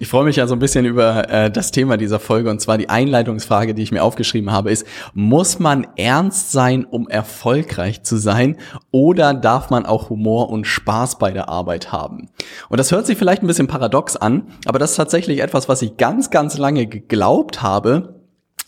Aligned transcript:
Ich 0.00 0.06
freue 0.06 0.24
mich 0.24 0.36
ja 0.36 0.46
so 0.46 0.54
ein 0.54 0.60
bisschen 0.60 0.84
über 0.84 1.28
äh, 1.28 1.50
das 1.50 1.72
Thema 1.72 1.96
dieser 1.96 2.20
Folge 2.20 2.50
und 2.50 2.60
zwar 2.60 2.78
die 2.78 2.88
Einleitungsfrage, 2.88 3.74
die 3.74 3.82
ich 3.82 3.90
mir 3.90 4.04
aufgeschrieben 4.04 4.52
habe, 4.52 4.70
ist, 4.70 4.86
muss 5.12 5.58
man 5.58 5.88
ernst 5.96 6.52
sein, 6.52 6.84
um 6.84 7.08
erfolgreich 7.08 8.04
zu 8.04 8.16
sein 8.16 8.58
oder 8.92 9.34
darf 9.34 9.70
man 9.70 9.86
auch 9.86 10.08
Humor 10.08 10.50
und 10.50 10.68
Spaß 10.68 11.18
bei 11.18 11.32
der 11.32 11.48
Arbeit 11.48 11.90
haben? 11.90 12.28
Und 12.68 12.78
das 12.78 12.92
hört 12.92 13.06
sich 13.06 13.18
vielleicht 13.18 13.42
ein 13.42 13.48
bisschen 13.48 13.66
paradox 13.66 14.14
an, 14.14 14.44
aber 14.66 14.78
das 14.78 14.92
ist 14.92 14.96
tatsächlich 14.96 15.40
etwas, 15.40 15.68
was 15.68 15.82
ich 15.82 15.96
ganz, 15.96 16.30
ganz 16.30 16.58
lange 16.58 16.86
geglaubt 16.86 17.60
habe, 17.62 18.17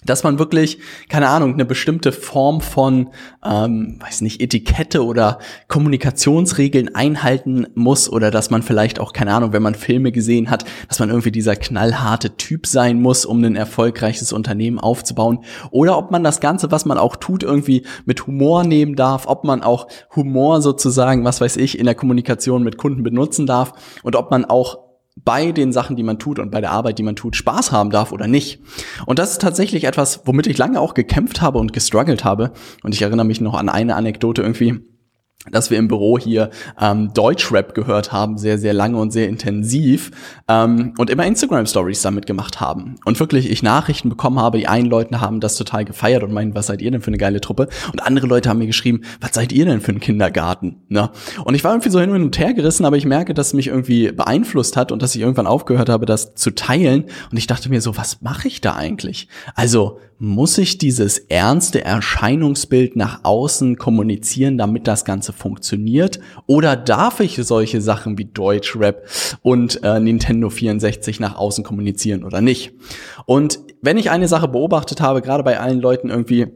dass 0.04 0.24
man 0.24 0.38
wirklich, 0.38 0.78
keine 1.08 1.28
Ahnung, 1.28 1.54
eine 1.54 1.64
bestimmte 1.64 2.12
Form 2.12 2.60
von, 2.60 3.10
ähm, 3.44 3.98
weiß 4.00 4.22
nicht, 4.22 4.40
Etikette 4.40 5.04
oder 5.04 5.38
Kommunikationsregeln 5.68 6.94
einhalten 6.94 7.66
muss 7.74 8.10
oder 8.10 8.30
dass 8.30 8.50
man 8.50 8.62
vielleicht 8.62 8.98
auch, 9.00 9.12
keine 9.12 9.34
Ahnung, 9.34 9.52
wenn 9.52 9.62
man 9.62 9.74
Filme 9.74 10.12
gesehen 10.12 10.50
hat, 10.50 10.64
dass 10.88 10.98
man 10.98 11.10
irgendwie 11.10 11.32
dieser 11.32 11.56
knallharte 11.56 12.36
Typ 12.36 12.66
sein 12.66 13.00
muss, 13.00 13.24
um 13.24 13.42
ein 13.44 13.56
erfolgreiches 13.56 14.32
Unternehmen 14.32 14.78
aufzubauen. 14.78 15.44
Oder 15.70 15.98
ob 15.98 16.10
man 16.10 16.24
das 16.24 16.40
Ganze, 16.40 16.70
was 16.70 16.84
man 16.84 16.98
auch 16.98 17.16
tut, 17.16 17.42
irgendwie 17.42 17.84
mit 18.04 18.26
Humor 18.26 18.64
nehmen 18.64 18.96
darf, 18.96 19.26
ob 19.26 19.44
man 19.44 19.62
auch 19.62 19.88
Humor 20.16 20.62
sozusagen, 20.62 21.24
was 21.24 21.40
weiß 21.40 21.56
ich, 21.56 21.78
in 21.78 21.84
der 21.84 21.94
Kommunikation 21.94 22.62
mit 22.62 22.78
Kunden 22.78 23.02
benutzen 23.02 23.46
darf 23.46 23.72
und 24.02 24.16
ob 24.16 24.30
man 24.30 24.44
auch 24.44 24.89
bei 25.24 25.52
den 25.52 25.72
Sachen, 25.72 25.96
die 25.96 26.02
man 26.02 26.18
tut 26.18 26.38
und 26.38 26.50
bei 26.50 26.60
der 26.60 26.72
Arbeit, 26.72 26.98
die 26.98 27.02
man 27.02 27.16
tut, 27.16 27.36
Spaß 27.36 27.72
haben 27.72 27.90
darf 27.90 28.12
oder 28.12 28.26
nicht. 28.26 28.60
Und 29.06 29.18
das 29.18 29.32
ist 29.32 29.40
tatsächlich 29.40 29.84
etwas, 29.84 30.22
womit 30.24 30.46
ich 30.46 30.58
lange 30.58 30.80
auch 30.80 30.94
gekämpft 30.94 31.40
habe 31.40 31.58
und 31.58 31.72
gestruggelt 31.72 32.24
habe. 32.24 32.52
Und 32.82 32.94
ich 32.94 33.02
erinnere 33.02 33.26
mich 33.26 33.40
noch 33.40 33.54
an 33.54 33.68
eine 33.68 33.96
Anekdote 33.96 34.42
irgendwie 34.42 34.80
dass 35.50 35.70
wir 35.70 35.78
im 35.78 35.88
Büro 35.88 36.18
hier 36.18 36.50
ähm, 36.78 37.14
Deutschrap 37.14 37.74
gehört 37.74 38.12
haben, 38.12 38.36
sehr, 38.36 38.58
sehr 38.58 38.74
lange 38.74 38.98
und 38.98 39.10
sehr 39.10 39.26
intensiv 39.26 40.10
ähm, 40.48 40.92
und 40.98 41.08
immer 41.08 41.24
Instagram-Stories 41.24 42.02
damit 42.02 42.26
gemacht 42.26 42.60
haben. 42.60 42.96
Und 43.06 43.18
wirklich 43.20 43.50
ich 43.50 43.62
Nachrichten 43.62 44.10
bekommen 44.10 44.38
habe, 44.38 44.58
die 44.58 44.68
einen 44.68 44.86
Leute 44.86 45.20
haben 45.20 45.40
das 45.40 45.56
total 45.56 45.86
gefeiert 45.86 46.22
und 46.22 46.32
meinen, 46.32 46.54
was 46.54 46.66
seid 46.66 46.82
ihr 46.82 46.90
denn 46.90 47.00
für 47.00 47.08
eine 47.08 47.16
geile 47.16 47.40
Truppe? 47.40 47.68
Und 47.90 48.02
andere 48.02 48.26
Leute 48.26 48.50
haben 48.50 48.58
mir 48.58 48.66
geschrieben, 48.66 49.00
was 49.20 49.32
seid 49.32 49.52
ihr 49.52 49.64
denn 49.64 49.80
für 49.80 49.92
ein 49.92 50.00
Kindergarten? 50.00 50.82
Ne? 50.88 51.08
Und 51.42 51.54
ich 51.54 51.64
war 51.64 51.72
irgendwie 51.72 51.90
so 51.90 52.00
hin 52.00 52.10
und 52.10 52.38
her 52.38 52.52
gerissen, 52.52 52.84
aber 52.84 52.98
ich 52.98 53.06
merke, 53.06 53.32
dass 53.32 53.54
mich 53.54 53.68
irgendwie 53.68 54.12
beeinflusst 54.12 54.76
hat 54.76 54.92
und 54.92 55.00
dass 55.00 55.14
ich 55.14 55.22
irgendwann 55.22 55.46
aufgehört 55.46 55.88
habe, 55.88 56.04
das 56.04 56.34
zu 56.34 56.50
teilen. 56.50 57.04
Und 57.30 57.38
ich 57.38 57.46
dachte 57.46 57.70
mir 57.70 57.80
so, 57.80 57.96
was 57.96 58.20
mache 58.20 58.46
ich 58.46 58.60
da 58.60 58.74
eigentlich? 58.74 59.26
Also 59.54 59.98
muss 60.20 60.58
ich 60.58 60.76
dieses 60.76 61.18
ernste 61.18 61.82
Erscheinungsbild 61.82 62.94
nach 62.94 63.20
außen 63.22 63.78
kommunizieren, 63.78 64.58
damit 64.58 64.86
das 64.86 65.06
Ganze 65.06 65.29
funktioniert? 65.32 66.20
Oder 66.46 66.76
darf 66.76 67.20
ich 67.20 67.36
solche 67.36 67.80
Sachen 67.80 68.18
wie 68.18 68.26
Deutschrap 68.26 69.06
und 69.42 69.82
äh, 69.82 70.00
Nintendo 70.00 70.50
64 70.50 71.20
nach 71.20 71.36
außen 71.36 71.64
kommunizieren 71.64 72.24
oder 72.24 72.40
nicht? 72.40 72.72
Und 73.26 73.60
wenn 73.82 73.98
ich 73.98 74.10
eine 74.10 74.28
Sache 74.28 74.48
beobachtet 74.48 75.00
habe, 75.00 75.22
gerade 75.22 75.42
bei 75.42 75.58
allen 75.58 75.80
Leuten 75.80 76.10
irgendwie, 76.10 76.48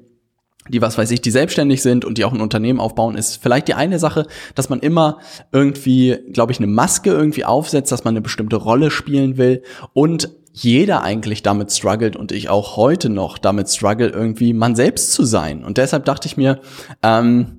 die, 0.68 0.80
was 0.80 0.96
weiß 0.96 1.10
ich, 1.10 1.20
die 1.20 1.30
selbstständig 1.30 1.82
sind 1.82 2.04
und 2.04 2.18
die 2.18 2.24
auch 2.24 2.32
ein 2.32 2.40
Unternehmen 2.40 2.80
aufbauen, 2.80 3.16
ist 3.16 3.42
vielleicht 3.42 3.68
die 3.68 3.74
eine 3.74 3.98
Sache, 3.98 4.26
dass 4.54 4.70
man 4.70 4.80
immer 4.80 5.18
irgendwie, 5.52 6.16
glaube 6.32 6.52
ich, 6.52 6.58
eine 6.58 6.66
Maske 6.66 7.10
irgendwie 7.10 7.44
aufsetzt, 7.44 7.92
dass 7.92 8.04
man 8.04 8.12
eine 8.12 8.22
bestimmte 8.22 8.56
Rolle 8.56 8.90
spielen 8.90 9.36
will 9.36 9.62
und 9.92 10.30
jeder 10.56 11.02
eigentlich 11.02 11.42
damit 11.42 11.72
struggelt 11.72 12.14
und 12.14 12.30
ich 12.30 12.48
auch 12.48 12.76
heute 12.76 13.08
noch 13.10 13.38
damit 13.38 13.68
struggle, 13.68 14.08
irgendwie 14.08 14.52
man 14.52 14.76
selbst 14.76 15.12
zu 15.12 15.24
sein. 15.24 15.64
Und 15.64 15.78
deshalb 15.78 16.04
dachte 16.04 16.28
ich 16.28 16.36
mir, 16.36 16.60
ähm, 17.02 17.53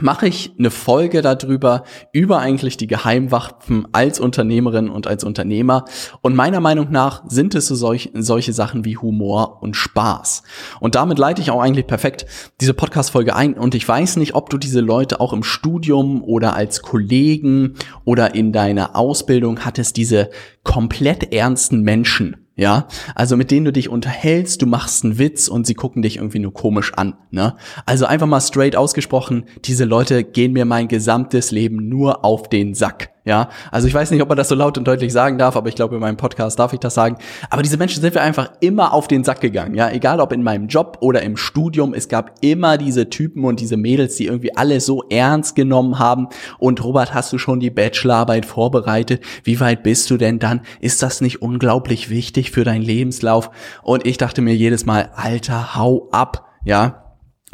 mache 0.00 0.26
ich 0.26 0.52
eine 0.58 0.70
Folge 0.70 1.22
darüber, 1.22 1.84
über 2.12 2.38
eigentlich 2.38 2.76
die 2.76 2.86
Geheimwaffen 2.86 3.88
als 3.92 4.20
Unternehmerin 4.20 4.88
und 4.88 5.06
als 5.06 5.24
Unternehmer. 5.24 5.84
Und 6.20 6.34
meiner 6.34 6.60
Meinung 6.60 6.90
nach 6.90 7.22
sind 7.28 7.54
es 7.54 7.66
so 7.66 7.74
solch, 7.74 8.10
solche 8.14 8.52
Sachen 8.52 8.84
wie 8.84 8.96
Humor 8.96 9.62
und 9.62 9.74
Spaß. 9.74 10.42
Und 10.80 10.94
damit 10.94 11.18
leite 11.18 11.40
ich 11.40 11.50
auch 11.50 11.60
eigentlich 11.60 11.86
perfekt 11.86 12.26
diese 12.60 12.74
Podcast-Folge 12.74 13.34
ein. 13.34 13.54
Und 13.54 13.74
ich 13.74 13.86
weiß 13.86 14.16
nicht, 14.16 14.34
ob 14.34 14.50
du 14.50 14.58
diese 14.58 14.80
Leute 14.80 15.20
auch 15.20 15.32
im 15.32 15.42
Studium 15.42 16.22
oder 16.22 16.54
als 16.54 16.82
Kollegen 16.82 17.74
oder 18.04 18.34
in 18.34 18.52
deiner 18.52 18.96
Ausbildung 18.96 19.64
hattest, 19.64 19.96
diese 19.96 20.30
komplett 20.62 21.32
ernsten 21.32 21.82
Menschen 21.82 22.45
ja, 22.56 22.88
also 23.14 23.36
mit 23.36 23.50
denen 23.50 23.66
du 23.66 23.72
dich 23.72 23.90
unterhältst, 23.90 24.62
du 24.62 24.66
machst 24.66 25.04
einen 25.04 25.18
Witz 25.18 25.46
und 25.46 25.66
sie 25.66 25.74
gucken 25.74 26.00
dich 26.00 26.16
irgendwie 26.16 26.38
nur 26.38 26.54
komisch 26.54 26.94
an, 26.94 27.14
ne? 27.30 27.54
Also 27.84 28.06
einfach 28.06 28.26
mal 28.26 28.40
straight 28.40 28.76
ausgesprochen, 28.76 29.44
diese 29.64 29.84
Leute 29.84 30.24
gehen 30.24 30.52
mir 30.52 30.64
mein 30.64 30.88
gesamtes 30.88 31.50
Leben 31.50 31.88
nur 31.88 32.24
auf 32.24 32.48
den 32.48 32.74
Sack. 32.74 33.15
Ja, 33.26 33.50
also 33.72 33.88
ich 33.88 33.94
weiß 33.94 34.12
nicht, 34.12 34.22
ob 34.22 34.28
man 34.28 34.38
das 34.38 34.48
so 34.48 34.54
laut 34.54 34.78
und 34.78 34.86
deutlich 34.86 35.12
sagen 35.12 35.36
darf, 35.36 35.56
aber 35.56 35.68
ich 35.68 35.74
glaube, 35.74 35.96
in 35.96 36.00
meinem 36.00 36.16
Podcast 36.16 36.60
darf 36.60 36.72
ich 36.72 36.78
das 36.78 36.94
sagen. 36.94 37.16
Aber 37.50 37.64
diese 37.64 37.76
Menschen 37.76 38.00
sind 38.00 38.14
wir 38.14 38.22
einfach 38.22 38.52
immer 38.60 38.92
auf 38.92 39.08
den 39.08 39.24
Sack 39.24 39.40
gegangen. 39.40 39.74
Ja, 39.74 39.90
egal 39.90 40.20
ob 40.20 40.32
in 40.32 40.44
meinem 40.44 40.68
Job 40.68 40.98
oder 41.00 41.22
im 41.22 41.36
Studium, 41.36 41.92
es 41.92 42.06
gab 42.06 42.34
immer 42.40 42.78
diese 42.78 43.10
Typen 43.10 43.44
und 43.44 43.58
diese 43.58 43.76
Mädels, 43.76 44.14
die 44.14 44.26
irgendwie 44.26 44.56
alles 44.56 44.86
so 44.86 45.02
ernst 45.10 45.56
genommen 45.56 45.98
haben. 45.98 46.28
Und 46.58 46.84
Robert, 46.84 47.14
hast 47.14 47.32
du 47.32 47.38
schon 47.38 47.58
die 47.58 47.70
Bachelorarbeit 47.70 48.46
vorbereitet? 48.46 49.24
Wie 49.42 49.58
weit 49.58 49.82
bist 49.82 50.08
du 50.10 50.18
denn 50.18 50.38
dann? 50.38 50.60
Ist 50.80 51.02
das 51.02 51.20
nicht 51.20 51.42
unglaublich 51.42 52.10
wichtig 52.10 52.52
für 52.52 52.62
deinen 52.62 52.82
Lebenslauf? 52.82 53.50
Und 53.82 54.06
ich 54.06 54.18
dachte 54.18 54.40
mir 54.40 54.54
jedes 54.54 54.86
Mal, 54.86 55.10
Alter, 55.16 55.74
hau 55.74 56.08
ab. 56.12 56.44
Ja, 56.64 57.05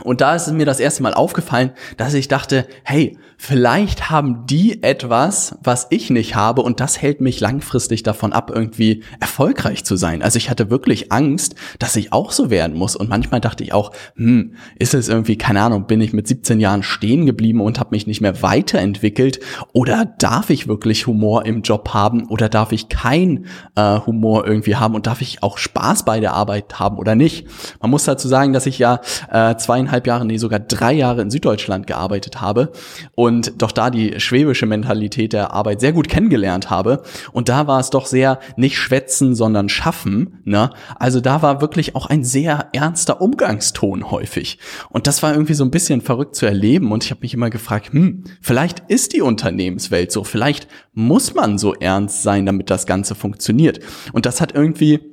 und 0.05 0.23
da 0.23 0.35
ist 0.35 0.51
mir 0.51 0.65
das 0.65 0.81
erste 0.81 1.03
Mal 1.03 1.13
aufgefallen, 1.13 1.73
dass 1.99 2.15
ich 2.15 2.27
dachte, 2.27 2.67
hey, 2.83 3.19
vielleicht 3.37 4.09
haben 4.09 4.47
die 4.47 4.83
etwas, 4.83 5.59
was 5.63 5.89
ich 5.91 6.09
nicht 6.09 6.35
habe 6.35 6.63
und 6.63 6.81
das 6.81 7.03
hält 7.03 7.21
mich 7.21 7.41
langfristig 7.41 8.03
davon 8.03 8.33
ab, 8.33 8.51
irgendwie 8.53 9.03
erfolgreich 9.21 9.85
zu 9.85 9.97
sein. 9.97 10.23
Also 10.23 10.39
ich 10.39 10.49
hatte 10.49 10.71
wirklich 10.71 11.13
Angst, 11.13 11.57
dass 11.79 11.95
ich 11.97 12.13
auch 12.13 12.33
so 12.33 12.51
werden 12.51 12.77
muss 12.77 12.97
und 12.97 13.11
manchmal 13.11 13.41
dachte 13.41 13.63
ich 13.65 13.75
auch, 13.75 13.93
hm, 14.17 14.55
ist 14.79 14.95
es 14.95 15.09
irgendwie, 15.09 15.37
keine 15.37 15.61
Ahnung, 15.61 15.87
bin 15.87 16.01
ich 16.01 16.13
mit 16.13 16.27
17 16.27 16.59
Jahren 16.59 16.83
stehen 16.83 17.27
geblieben 17.27 17.61
und 17.61 17.79
habe 17.79 17.91
mich 17.91 18.07
nicht 18.07 18.23
mehr 18.23 18.43
weiterentwickelt 18.43 19.41
oder 19.75 20.07
darf 20.07 20.49
ich 20.49 20.69
wirklich 20.69 21.07
Humor 21.07 21.45
im 21.45 21.63
Job 21.63 21.93
haben 21.93 22.29
oder 22.29 22.49
darf 22.49 22.73
ich 22.73 22.89
kein 22.89 23.47
äh, 23.77 24.01
Humor 24.01 24.47
irgendwie 24.47 24.77
haben 24.77 24.95
und 24.95 25.07
darf 25.07 25.21
ich 25.21 25.43
auch 25.43 25.59
Spaß 25.59 26.07
bei 26.07 26.19
der 26.19 26.33
Arbeit 26.33 26.79
haben 26.79 26.97
oder 26.97 27.15
nicht? 27.15 27.47
Man 27.81 27.91
muss 27.91 28.05
dazu 28.05 28.27
sagen, 28.27 28.53
dass 28.55 28.67
ich 28.67 28.79
ja 28.79 29.01
äh, 29.31 29.57
zweieinhalb 29.57 29.82
zweieinhalb 29.83 30.07
Jahre, 30.07 30.25
nee, 30.25 30.37
sogar 30.37 30.61
drei 30.61 30.93
Jahre 30.93 31.23
in 31.23 31.31
Süddeutschland 31.31 31.87
gearbeitet 31.87 32.41
habe 32.41 32.73
und 33.15 33.61
doch 33.61 33.73
da 33.73 33.91
die 33.91 34.21
schwäbische 34.21 34.67
Mentalität 34.67 35.33
der 35.33 35.53
Arbeit 35.53 35.81
sehr 35.81 35.93
gut 35.93 36.09
kennengelernt 36.09 36.71
habe. 36.71 37.03
Und 37.33 37.49
da 37.49 37.67
war 37.67 37.81
es 37.81 37.91
doch 37.91 38.07
sehr 38.07 38.39
nicht 38.57 38.79
schwätzen, 38.79 39.35
sondern 39.35 39.69
schaffen. 39.69 40.41
Ne? 40.45 40.71
Also 40.99 41.21
da 41.21 41.43
war 41.43 41.61
wirklich 41.61 41.97
auch 41.97 42.07
ein 42.07 42.25
sehr 42.25 42.69
ernster 42.73 43.21
Umgangston 43.21 44.11
häufig. 44.11 44.59
Und 44.91 45.07
das 45.07 45.23
war 45.23 45.33
irgendwie 45.33 45.55
so 45.55 45.65
ein 45.65 45.71
bisschen 45.71 46.01
verrückt 46.01 46.37
zu 46.37 46.47
erleben. 46.47 46.93
Und 46.93 47.05
ich 47.05 47.11
habe 47.11 47.23
mich 47.23 47.35
immer 47.35 47.51
gefragt, 47.51 47.93
hm, 47.93 48.25
vielleicht 48.41 48.81
ist 48.89 49.15
die 49.15 49.23
Unternehmenswelt 49.23 50.13
so, 50.13 50.25
vielleicht 50.25 50.69
muss 50.95 51.35
man 51.35 51.59
so 51.59 51.75
ernst 51.75 52.23
sein, 52.23 52.47
damit 52.47 52.71
das 52.71 52.87
Ganze 52.87 53.15
funktioniert. 53.15 53.81
Und 54.13 54.27
das 54.27 54.41
hat 54.41 54.55
irgendwie 54.55 55.12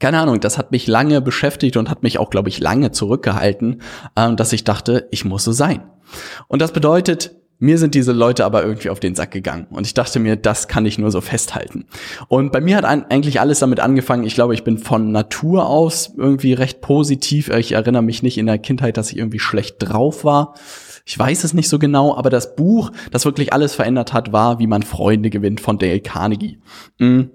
keine 0.00 0.20
Ahnung, 0.20 0.40
das 0.40 0.58
hat 0.58 0.72
mich 0.72 0.86
lange 0.86 1.20
beschäftigt 1.20 1.76
und 1.76 1.88
hat 1.90 2.02
mich 2.02 2.18
auch, 2.18 2.30
glaube 2.30 2.48
ich, 2.48 2.60
lange 2.60 2.90
zurückgehalten, 2.90 3.82
äh, 4.16 4.34
dass 4.34 4.52
ich 4.52 4.64
dachte, 4.64 5.08
ich 5.10 5.24
muss 5.24 5.44
so 5.44 5.52
sein. 5.52 5.82
Und 6.48 6.62
das 6.62 6.72
bedeutet, 6.72 7.36
mir 7.62 7.78
sind 7.78 7.94
diese 7.94 8.10
Leute 8.10 8.44
aber 8.44 8.64
irgendwie 8.64 8.90
auf 8.90 8.98
den 8.98 9.14
Sack 9.14 9.30
gegangen. 9.30 9.68
Und 9.70 9.86
ich 9.86 9.94
dachte 9.94 10.18
mir, 10.18 10.34
das 10.34 10.66
kann 10.66 10.84
ich 10.84 10.98
nur 10.98 11.12
so 11.12 11.20
festhalten. 11.20 11.84
Und 12.26 12.50
bei 12.50 12.60
mir 12.60 12.76
hat 12.76 12.84
eigentlich 12.84 13.38
alles 13.38 13.60
damit 13.60 13.78
angefangen. 13.78 14.24
Ich 14.24 14.34
glaube, 14.34 14.52
ich 14.52 14.64
bin 14.64 14.78
von 14.78 15.12
Natur 15.12 15.68
aus 15.68 16.12
irgendwie 16.16 16.54
recht 16.54 16.80
positiv. 16.80 17.50
Ich 17.50 17.70
erinnere 17.70 18.02
mich 18.02 18.24
nicht 18.24 18.36
in 18.36 18.46
der 18.46 18.58
Kindheit, 18.58 18.96
dass 18.96 19.12
ich 19.12 19.18
irgendwie 19.18 19.38
schlecht 19.38 19.76
drauf 19.78 20.24
war. 20.24 20.54
Ich 21.04 21.16
weiß 21.16 21.44
es 21.44 21.54
nicht 21.54 21.68
so 21.68 21.78
genau, 21.78 22.16
aber 22.16 22.30
das 22.30 22.56
Buch, 22.56 22.90
das 23.12 23.24
wirklich 23.24 23.52
alles 23.52 23.76
verändert 23.76 24.12
hat, 24.12 24.32
war 24.32 24.58
Wie 24.58 24.66
man 24.66 24.82
Freunde 24.82 25.30
gewinnt 25.30 25.60
von 25.60 25.78
Dale 25.78 26.00
Carnegie. 26.00 26.58
Mhm. 26.98 27.30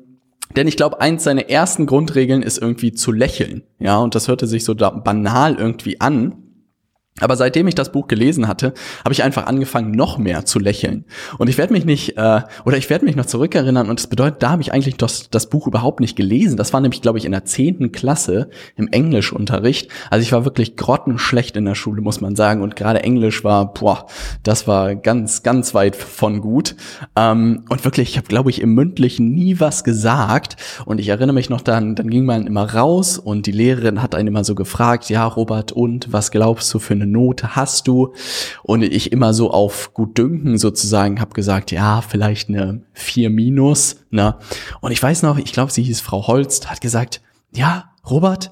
Denn 0.55 0.67
ich 0.67 0.77
glaube, 0.77 1.01
eins 1.01 1.23
seiner 1.23 1.49
ersten 1.49 1.85
Grundregeln 1.85 2.41
ist 2.41 2.57
irgendwie 2.57 2.93
zu 2.93 3.11
lächeln. 3.11 3.63
Ja, 3.79 3.97
und 3.97 4.15
das 4.15 4.27
hörte 4.27 4.47
sich 4.47 4.63
so 4.63 4.73
banal 4.75 5.55
irgendwie 5.55 6.01
an. 6.01 6.46
Aber 7.19 7.35
seitdem 7.35 7.67
ich 7.67 7.75
das 7.75 7.91
Buch 7.91 8.07
gelesen 8.07 8.47
hatte, 8.47 8.73
habe 9.03 9.13
ich 9.13 9.23
einfach 9.23 9.47
angefangen, 9.47 9.91
noch 9.91 10.17
mehr 10.17 10.45
zu 10.45 10.59
lächeln. 10.59 11.05
Und 11.39 11.49
ich 11.49 11.57
werde 11.57 11.73
mich 11.73 11.83
nicht, 11.83 12.17
äh, 12.17 12.41
oder 12.65 12.77
ich 12.77 12.89
werde 12.89 13.05
mich 13.05 13.15
noch 13.15 13.25
zurückerinnern, 13.25 13.89
und 13.89 13.99
das 13.99 14.07
bedeutet, 14.07 14.43
da 14.43 14.51
habe 14.51 14.61
ich 14.61 14.71
eigentlich 14.71 14.97
das, 14.97 15.29
das 15.31 15.49
Buch 15.49 15.67
überhaupt 15.67 15.99
nicht 15.99 16.15
gelesen. 16.15 16.57
Das 16.57 16.73
war 16.73 16.81
nämlich, 16.81 17.01
glaube 17.01 17.17
ich, 17.17 17.25
in 17.25 17.31
der 17.31 17.45
zehnten 17.45 17.91
Klasse 17.91 18.49
im 18.75 18.87
Englischunterricht. 18.87 19.89
Also 20.11 20.21
ich 20.21 20.31
war 20.31 20.45
wirklich 20.45 20.75
grottenschlecht 20.75 21.57
in 21.57 21.65
der 21.65 21.75
Schule, 21.75 22.01
muss 22.01 22.21
man 22.21 22.35
sagen. 22.35 22.61
Und 22.61 22.75
gerade 22.75 23.01
Englisch 23.01 23.43
war, 23.43 23.73
boah, 23.73 24.05
das 24.43 24.67
war 24.67 24.95
ganz, 24.95 25.41
ganz 25.41 25.73
weit 25.73 25.95
von 25.95 26.39
gut. 26.41 26.75
Ähm, 27.15 27.65
und 27.69 27.83
wirklich, 27.83 28.09
ich 28.09 28.17
habe, 28.17 28.27
glaube 28.27 28.51
ich, 28.51 28.61
im 28.61 28.75
Mündlichen 28.75 29.33
nie 29.33 29.59
was 29.59 29.83
gesagt. 29.83 30.57
Und 30.85 30.99
ich 30.99 31.09
erinnere 31.09 31.33
mich 31.33 31.49
noch 31.49 31.61
dann, 31.61 31.95
dann 31.95 32.09
ging 32.09 32.25
man 32.25 32.45
immer 32.45 32.73
raus 32.73 33.17
und 33.17 33.47
die 33.47 33.51
Lehrerin 33.51 34.03
hat 34.03 34.13
einen 34.13 34.27
immer 34.27 34.43
so 34.43 34.53
gefragt, 34.53 35.09
ja, 35.09 35.25
Robert, 35.25 35.71
und 35.71 36.13
was 36.13 36.29
glaubst 36.29 36.71
du 36.73 36.79
für 36.79 36.93
eine 36.93 37.06
Note 37.11 37.55
hast 37.55 37.87
du? 37.87 38.13
Und 38.63 38.83
ich 38.83 39.11
immer 39.11 39.33
so 39.33 39.51
auf 39.51 39.93
gut 39.93 40.17
dünken 40.17 40.57
sozusagen 40.57 41.19
habe 41.19 41.33
gesagt, 41.33 41.71
ja, 41.71 42.01
vielleicht 42.01 42.49
eine 42.49 42.81
4 42.93 43.29
minus. 43.29 43.97
Ne? 44.09 44.37
Und 44.81 44.91
ich 44.91 45.01
weiß 45.01 45.23
noch, 45.23 45.37
ich 45.37 45.53
glaube, 45.53 45.71
sie 45.71 45.83
hieß 45.83 46.01
Frau 46.01 46.27
Holst, 46.27 46.69
hat 46.69 46.81
gesagt, 46.81 47.21
ja, 47.53 47.91
Robert, 48.09 48.51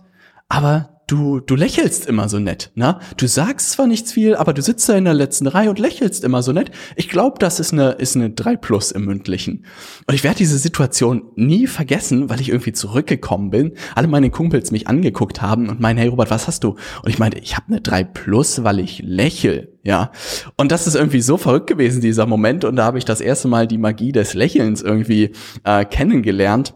aber 0.49 0.94
du, 1.07 1.39
du 1.39 1.55
lächelst 1.55 2.07
immer 2.07 2.29
so 2.29 2.39
nett, 2.39 2.71
ne? 2.75 2.99
Du 3.17 3.27
sagst 3.27 3.71
zwar 3.71 3.87
nichts 3.87 4.11
viel, 4.11 4.35
aber 4.35 4.53
du 4.53 4.61
sitzt 4.61 4.89
da 4.89 4.95
in 4.95 5.05
der 5.05 5.13
letzten 5.13 5.47
Reihe 5.47 5.69
und 5.69 5.79
lächelst 5.79 6.23
immer 6.23 6.41
so 6.41 6.51
nett. 6.51 6.71
Ich 6.95 7.09
glaube, 7.09 7.37
das 7.39 7.59
ist 7.59 7.73
eine, 7.73 7.91
ist 7.91 8.15
eine 8.15 8.31
3 8.31 8.55
plus 8.57 8.91
im 8.91 9.05
Mündlichen. 9.05 9.65
Und 10.07 10.15
ich 10.15 10.23
werde 10.23 10.37
diese 10.37 10.57
Situation 10.57 11.23
nie 11.35 11.67
vergessen, 11.67 12.29
weil 12.29 12.41
ich 12.41 12.49
irgendwie 12.49 12.73
zurückgekommen 12.73 13.51
bin, 13.51 13.73
alle 13.93 14.07
meine 14.07 14.29
Kumpels 14.29 14.71
mich 14.71 14.87
angeguckt 14.87 15.41
haben 15.41 15.69
und 15.69 15.79
meinen, 15.79 15.97
hey 15.97 16.07
Robert, 16.07 16.31
was 16.31 16.47
hast 16.47 16.63
du? 16.63 16.69
Und 17.03 17.09
ich 17.09 17.19
meinte, 17.19 17.37
ich 17.39 17.55
habe 17.55 17.67
eine 17.67 17.81
3 17.81 18.03
plus, 18.03 18.63
weil 18.63 18.79
ich 18.79 19.01
lächel, 19.03 19.77
ja. 19.83 20.11
Und 20.57 20.71
das 20.71 20.87
ist 20.87 20.95
irgendwie 20.95 21.21
so 21.21 21.37
verrückt 21.37 21.67
gewesen, 21.67 22.01
dieser 22.01 22.25
Moment. 22.25 22.65
Und 22.65 22.77
da 22.77 22.85
habe 22.85 22.97
ich 22.97 23.05
das 23.05 23.21
erste 23.21 23.47
Mal 23.47 23.67
die 23.67 23.77
Magie 23.77 24.11
des 24.11 24.33
Lächelns 24.33 24.81
irgendwie 24.81 25.31
äh, 25.63 25.85
kennengelernt. 25.85 26.73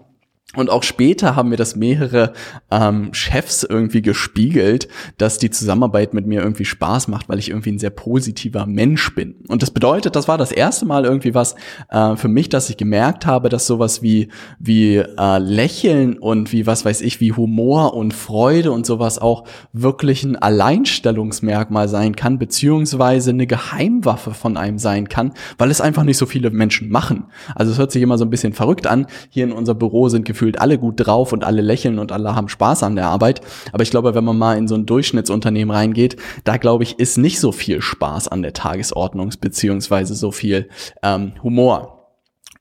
Und 0.56 0.72
auch 0.72 0.82
später 0.82 1.36
haben 1.36 1.50
mir 1.50 1.58
das 1.58 1.76
mehrere 1.76 2.34
ähm, 2.72 3.14
Chefs 3.14 3.64
irgendwie 3.64 4.02
gespiegelt, 4.02 4.88
dass 5.20 5.38
die 5.38 5.52
Zusammenarbeit 5.52 6.16
mit 6.16 6.26
mir 6.26 6.42
irgendwie 6.42 6.66
Spaß 6.66 7.08
macht, 7.08 7.30
weil 7.30 7.38
ich 7.38 7.50
irgendwie 7.50 7.74
ein 7.74 7.78
sehr 7.78 7.92
positiver 7.92 8.66
Mensch 8.66 9.14
bin. 9.14 9.36
Und 9.48 9.62
das 9.62 9.70
bedeutet, 9.70 10.16
das 10.16 10.28
war 10.28 10.40
das 10.40 10.52
erste 10.52 10.88
Mal 10.88 11.06
irgendwie 11.06 11.36
was 11.36 11.54
äh, 11.90 12.16
für 12.16 12.30
mich, 12.30 12.50
dass 12.50 12.68
ich 12.72 12.78
gemerkt 12.78 13.28
habe, 13.28 13.50
dass 13.50 13.68
sowas 13.68 14.02
wie 14.02 14.30
wie 14.58 14.96
äh, 14.96 15.38
Lächeln 15.38 16.18
und 16.18 16.52
wie 16.52 16.66
was 16.66 16.84
weiß 16.84 17.02
ich, 17.02 17.20
wie 17.20 17.32
Humor 17.32 17.94
und 17.94 18.16
Freude 18.16 18.72
und 18.72 18.88
sowas 18.88 19.20
auch 19.20 19.44
wirklich 19.72 20.24
ein 20.24 20.36
Alleinstellungsmerkmal 20.36 21.88
sein 21.88 22.16
kann, 22.16 22.40
beziehungsweise 22.40 23.30
eine 23.30 23.46
Geheimwaffe 23.46 24.34
von 24.34 24.58
einem 24.58 24.80
sein 24.80 25.10
kann, 25.10 25.34
weil 25.60 25.70
es 25.70 25.80
einfach 25.80 26.06
nicht 26.06 26.18
so 26.18 26.26
viele 26.26 26.50
Menschen 26.50 26.90
machen. 26.90 27.26
Also 27.54 27.72
es 27.72 27.78
hört 27.78 27.92
sich 27.92 28.02
immer 28.02 28.18
so 28.18 28.26
ein 28.26 28.32
bisschen 28.32 28.54
verrückt 28.54 28.88
an. 28.88 29.06
Hier 29.30 29.44
in 29.44 29.52
unser 29.52 29.76
Büro 29.76 30.10
sind 30.10 30.26
gefühlt 30.40 30.62
alle 30.62 30.78
gut 30.78 30.96
drauf 30.98 31.34
und 31.34 31.44
alle 31.44 31.62
lächeln 31.62 32.00
und 32.00 32.14
alle 32.14 32.34
haben 32.34 32.48
Spaß 32.48 32.84
an 32.84 32.96
der 32.96 33.08
Arbeit. 33.08 33.42
Aber 33.74 33.84
ich 33.84 33.92
glaube, 33.92 34.16
wenn 34.16 34.24
man 34.24 34.38
mal 34.38 34.58
in 34.58 34.70
so 34.70 34.76
ein 34.76 34.86
Durchschnittsunternehmen 34.86 35.76
reingeht, 35.76 36.16
da 36.46 36.56
glaube 36.56 36.86
ich, 36.86 36.98
ist 36.98 37.18
nicht 37.18 37.42
so 37.42 37.52
viel 37.52 37.82
Spaß 37.82 38.30
an 38.30 38.42
der 38.42 38.54
Tagesordnung, 38.54 39.34
beziehungsweise 39.42 40.16
so 40.16 40.32
viel 40.32 40.70
ähm, 41.04 41.34
Humor. 41.44 41.99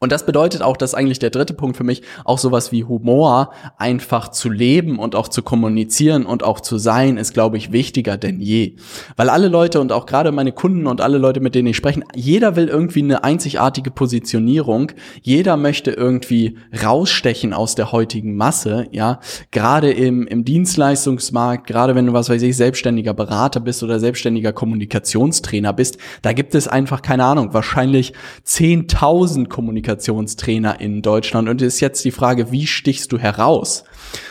Und 0.01 0.13
das 0.13 0.25
bedeutet 0.25 0.63
auch, 0.63 0.77
dass 0.77 0.95
eigentlich 0.95 1.19
der 1.19 1.31
dritte 1.31 1.55
Punkt 1.55 1.77
für 1.77 1.83
mich 1.83 2.03
auch 2.25 2.39
sowas 2.39 2.71
wie 2.71 2.85
Humor 2.85 3.51
einfach 3.79 4.29
zu 4.29 4.49
leben 4.49 4.97
und 4.97 5.17
auch 5.17 5.27
zu 5.27 5.43
kommunizieren 5.43 6.25
und 6.25 6.45
auch 6.45 6.61
zu 6.61 6.79
sein, 6.79 7.17
ist, 7.17 7.35
glaube 7.35 7.57
ich, 7.57 7.73
wichtiger 7.73 8.17
denn 8.17 8.41
je. 8.41 8.77
Weil 9.17 9.29
alle 9.29 9.49
Leute 9.49 9.81
und 9.81 9.91
auch 9.91 10.07
gerade 10.07 10.31
meine 10.31 10.53
Kunden 10.53 10.87
und 10.87 11.01
alle 11.01 11.19
Leute, 11.19 11.41
mit 11.41 11.57
denen 11.57 11.67
ich 11.67 11.77
spreche, 11.77 12.03
jeder 12.15 12.55
will 12.55 12.69
irgendwie 12.69 13.03
eine 13.03 13.25
einzigartige 13.25 13.91
Positionierung. 13.91 14.93
Jeder 15.21 15.57
möchte 15.57 15.91
irgendwie 15.91 16.57
rausstechen 16.81 17.53
aus 17.53 17.75
der 17.75 17.91
heutigen 17.91 18.37
Masse, 18.37 18.87
ja. 18.93 19.19
Gerade 19.51 19.91
im, 19.91 20.29
im 20.29 20.45
Dienstleistungsmarkt, 20.45 21.67
gerade 21.67 21.97
wenn 21.97 22.07
du, 22.07 22.13
was 22.13 22.31
weiß 22.31 22.43
ich, 22.43 22.57
selbstständiger 22.57 23.15
Berater 23.15 23.59
bist 23.59 23.83
oder 23.83 23.99
selbstständiger 23.99 24.53
Kommunikationstrainer 24.53 25.73
bist, 25.73 25.99
da 26.23 26.33
gibt 26.33 26.55
es 26.55 26.69
einfach, 26.69 27.03
keine 27.03 27.25
Ahnung, 27.25 27.53
wahrscheinlich 27.53 28.13
10.000 28.47 29.49
Kommunikationstrainer 29.49 29.88
Kommunikationstrainer 29.89 30.81
in 30.81 31.03
Deutschland. 31.03 31.49
Und 31.49 31.63
ist 31.63 31.81
jetzt 31.81 32.05
die 32.05 32.11
Frage, 32.11 32.53
wie 32.53 32.67
stichst 32.67 33.11
du 33.13 33.19
heraus? 33.19 33.85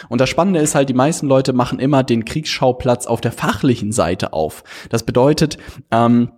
Und 0.07 0.21
das 0.21 0.29
Spannende 0.29 0.59
ist 0.59 0.75
halt, 0.75 0.89
die 0.89 0.93
meisten 0.93 1.27
Leute 1.27 1.53
machen 1.53 1.79
immer 1.79 2.03
den 2.03 2.25
Kriegsschauplatz 2.25 3.07
auf 3.07 3.21
der 3.21 3.31
fachlichen 3.31 3.91
Seite 3.91 4.33
auf. 4.33 4.63
Das 4.89 5.03
bedeutet, 5.03 5.57
ähm, 5.91 6.31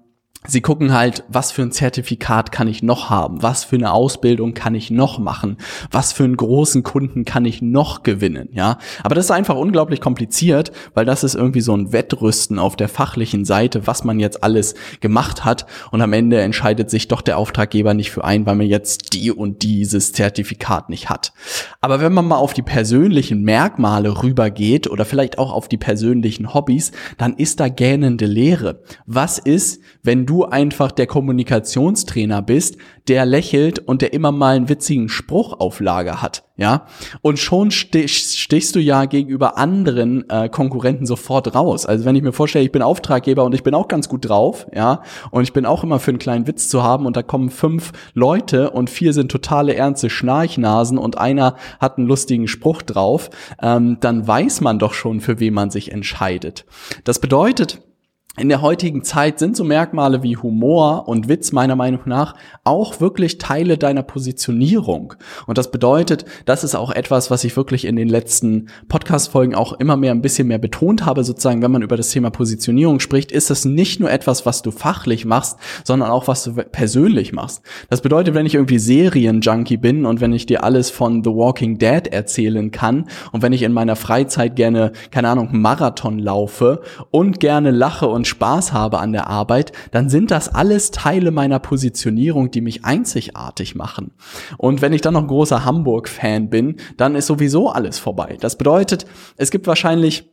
Sie 0.47 0.61
gucken 0.61 0.93
halt, 0.93 1.25
was 1.27 1.51
für 1.51 1.63
ein 1.63 1.73
Zertifikat 1.73 2.53
kann 2.53 2.69
ich 2.69 2.81
noch 2.81 3.09
haben? 3.09 3.43
Was 3.43 3.65
für 3.65 3.75
eine 3.75 3.91
Ausbildung 3.91 4.53
kann 4.53 4.73
ich 4.73 4.89
noch 4.89 5.19
machen? 5.19 5.57
Was 5.91 6.13
für 6.13 6.23
einen 6.23 6.37
großen 6.37 6.81
Kunden 6.81 7.25
kann 7.25 7.43
ich 7.43 7.61
noch 7.61 8.03
gewinnen? 8.03 8.47
Ja, 8.53 8.77
aber 9.03 9.15
das 9.15 9.25
ist 9.25 9.31
einfach 9.31 9.57
unglaublich 9.57 9.99
kompliziert, 9.99 10.71
weil 10.93 11.03
das 11.03 11.25
ist 11.25 11.35
irgendwie 11.35 11.59
so 11.59 11.75
ein 11.75 11.91
Wettrüsten 11.91 12.57
auf 12.57 12.77
der 12.77 12.87
fachlichen 12.87 13.43
Seite, 13.43 13.85
was 13.85 14.05
man 14.05 14.17
jetzt 14.17 14.41
alles 14.41 14.75
gemacht 15.01 15.43
hat. 15.43 15.65
Und 15.91 16.01
am 16.01 16.13
Ende 16.13 16.39
entscheidet 16.39 16.89
sich 16.89 17.09
doch 17.09 17.21
der 17.21 17.37
Auftraggeber 17.37 17.93
nicht 17.93 18.11
für 18.11 18.23
ein, 18.23 18.45
weil 18.45 18.55
man 18.55 18.67
jetzt 18.67 19.13
die 19.13 19.31
und 19.31 19.61
dieses 19.61 20.13
Zertifikat 20.13 20.89
nicht 20.89 21.09
hat. 21.09 21.33
Aber 21.81 21.99
wenn 21.99 22.13
man 22.13 22.25
mal 22.25 22.37
auf 22.37 22.53
die 22.53 22.61
persönlichen 22.61 23.41
Merkmale 23.43 24.23
rübergeht 24.23 24.89
oder 24.89 25.03
vielleicht 25.03 25.37
auch 25.37 25.51
auf 25.51 25.67
die 25.67 25.77
persönlichen 25.77 26.53
Hobbys, 26.53 26.93
dann 27.17 27.35
ist 27.35 27.59
da 27.59 27.67
gähnende 27.67 28.25
Leere. 28.25 28.83
Was 29.05 29.37
ist, 29.37 29.81
wenn 30.01 30.28
du 30.29 30.45
einfach 30.45 30.91
der 30.91 31.07
Kommunikationstrainer 31.07 32.43
bist, 32.43 32.77
der 33.07 33.25
lächelt 33.25 33.79
und 33.79 34.03
der 34.03 34.13
immer 34.13 34.31
mal 34.31 34.55
einen 34.55 34.69
witzigen 34.69 35.09
Spruch 35.09 35.59
auf 35.59 35.79
Lager 35.79 36.21
hat, 36.21 36.43
ja. 36.55 36.85
Und 37.21 37.39
schon 37.39 37.71
stich, 37.71 38.39
stichst 38.39 38.75
du 38.75 38.79
ja 38.79 39.05
gegenüber 39.05 39.57
anderen 39.57 40.29
äh, 40.29 40.47
Konkurrenten 40.47 41.07
sofort 41.07 41.55
raus. 41.55 41.87
Also 41.87 42.05
wenn 42.05 42.15
ich 42.15 42.21
mir 42.21 42.31
vorstelle, 42.31 42.63
ich 42.63 42.71
bin 42.71 42.83
Auftraggeber 42.83 43.43
und 43.43 43.55
ich 43.55 43.63
bin 43.63 43.73
auch 43.73 43.87
ganz 43.87 44.07
gut 44.07 44.29
drauf, 44.29 44.67
ja, 44.75 45.01
und 45.31 45.41
ich 45.41 45.53
bin 45.53 45.65
auch 45.65 45.83
immer 45.83 45.97
für 45.99 46.11
einen 46.11 46.19
kleinen 46.19 46.45
Witz 46.45 46.69
zu 46.69 46.83
haben 46.83 47.07
und 47.07 47.17
da 47.17 47.23
kommen 47.23 47.49
fünf 47.49 47.91
Leute 48.13 48.69
und 48.69 48.91
vier 48.91 49.13
sind 49.13 49.31
totale 49.31 49.73
ernste 49.73 50.11
Schnarchnasen 50.11 50.99
und 50.99 51.17
einer 51.17 51.55
hat 51.79 51.97
einen 51.97 52.07
lustigen 52.07 52.47
Spruch 52.47 52.83
drauf, 52.83 53.31
ähm, 53.61 53.97
dann 53.99 54.27
weiß 54.27 54.61
man 54.61 54.77
doch 54.77 54.93
schon, 54.93 55.21
für 55.21 55.39
wen 55.39 55.55
man 55.55 55.71
sich 55.71 55.91
entscheidet. 55.91 56.65
Das 57.03 57.19
bedeutet, 57.19 57.81
in 58.39 58.47
der 58.47 58.61
heutigen 58.61 59.03
Zeit 59.03 59.37
sind 59.37 59.57
so 59.57 59.65
Merkmale 59.65 60.23
wie 60.23 60.37
Humor 60.37 61.09
und 61.09 61.27
Witz 61.27 61.51
meiner 61.51 61.75
Meinung 61.75 62.01
nach 62.05 62.35
auch 62.63 63.01
wirklich 63.01 63.37
Teile 63.37 63.77
deiner 63.77 64.01
Positionierung. 64.01 65.13
Und 65.45 65.57
das 65.57 65.71
bedeutet, 65.71 66.23
das 66.45 66.63
ist 66.63 66.73
auch 66.73 66.91
etwas, 66.91 67.29
was 67.29 67.43
ich 67.43 67.57
wirklich 67.57 67.83
in 67.83 67.97
den 67.97 68.07
letzten 68.07 68.69
Podcast-Folgen 68.87 69.55
auch 69.55 69.73
immer 69.73 69.97
mehr 69.97 70.11
ein 70.11 70.21
bisschen 70.21 70.47
mehr 70.47 70.57
betont 70.57 71.05
habe, 71.05 71.25
sozusagen, 71.25 71.61
wenn 71.61 71.71
man 71.71 71.81
über 71.81 71.97
das 71.97 72.11
Thema 72.11 72.29
Positionierung 72.29 73.01
spricht, 73.01 73.31
ist 73.31 73.49
das 73.49 73.65
nicht 73.65 73.99
nur 73.99 74.09
etwas, 74.09 74.45
was 74.45 74.61
du 74.61 74.71
fachlich 74.71 75.25
machst, 75.25 75.57
sondern 75.83 76.09
auch 76.09 76.29
was 76.29 76.45
du 76.45 76.53
persönlich 76.53 77.33
machst. 77.33 77.61
Das 77.89 78.01
bedeutet, 78.01 78.35
wenn 78.35 78.45
ich 78.45 78.55
irgendwie 78.55 78.79
Serienjunkie 78.79 79.77
bin 79.77 80.05
und 80.05 80.21
wenn 80.21 80.31
ich 80.31 80.45
dir 80.45 80.63
alles 80.63 80.89
von 80.89 81.25
The 81.25 81.31
Walking 81.31 81.77
Dead 81.77 82.07
erzählen 82.07 82.71
kann 82.71 83.09
und 83.33 83.41
wenn 83.41 83.51
ich 83.51 83.63
in 83.63 83.73
meiner 83.73 83.97
Freizeit 83.97 84.55
gerne, 84.55 84.93
keine 85.11 85.27
Ahnung, 85.27 85.49
Marathon 85.51 86.19
laufe 86.19 86.81
und 87.11 87.41
gerne 87.41 87.71
lache 87.71 88.07
und 88.07 88.28
Spaß 88.29 88.71
habe 88.71 88.99
an 88.99 89.11
der 89.11 89.27
Arbeit, 89.27 89.73
dann 89.91 90.09
sind 90.09 90.31
das 90.31 90.47
alles 90.47 90.91
Teile 90.91 91.31
meiner 91.31 91.59
Positionierung, 91.59 92.51
die 92.51 92.61
mich 92.61 92.85
einzigartig 92.85 93.75
machen. 93.75 94.11
Und 94.57 94.81
wenn 94.81 94.93
ich 94.93 95.01
dann 95.01 95.15
noch 95.15 95.27
großer 95.27 95.65
Hamburg-Fan 95.65 96.49
bin, 96.49 96.77
dann 96.97 97.15
ist 97.15 97.27
sowieso 97.27 97.69
alles 97.69 97.99
vorbei. 97.99 98.37
Das 98.39 98.55
bedeutet, 98.55 99.05
es 99.37 99.51
gibt 99.51 99.67
wahrscheinlich 99.67 100.28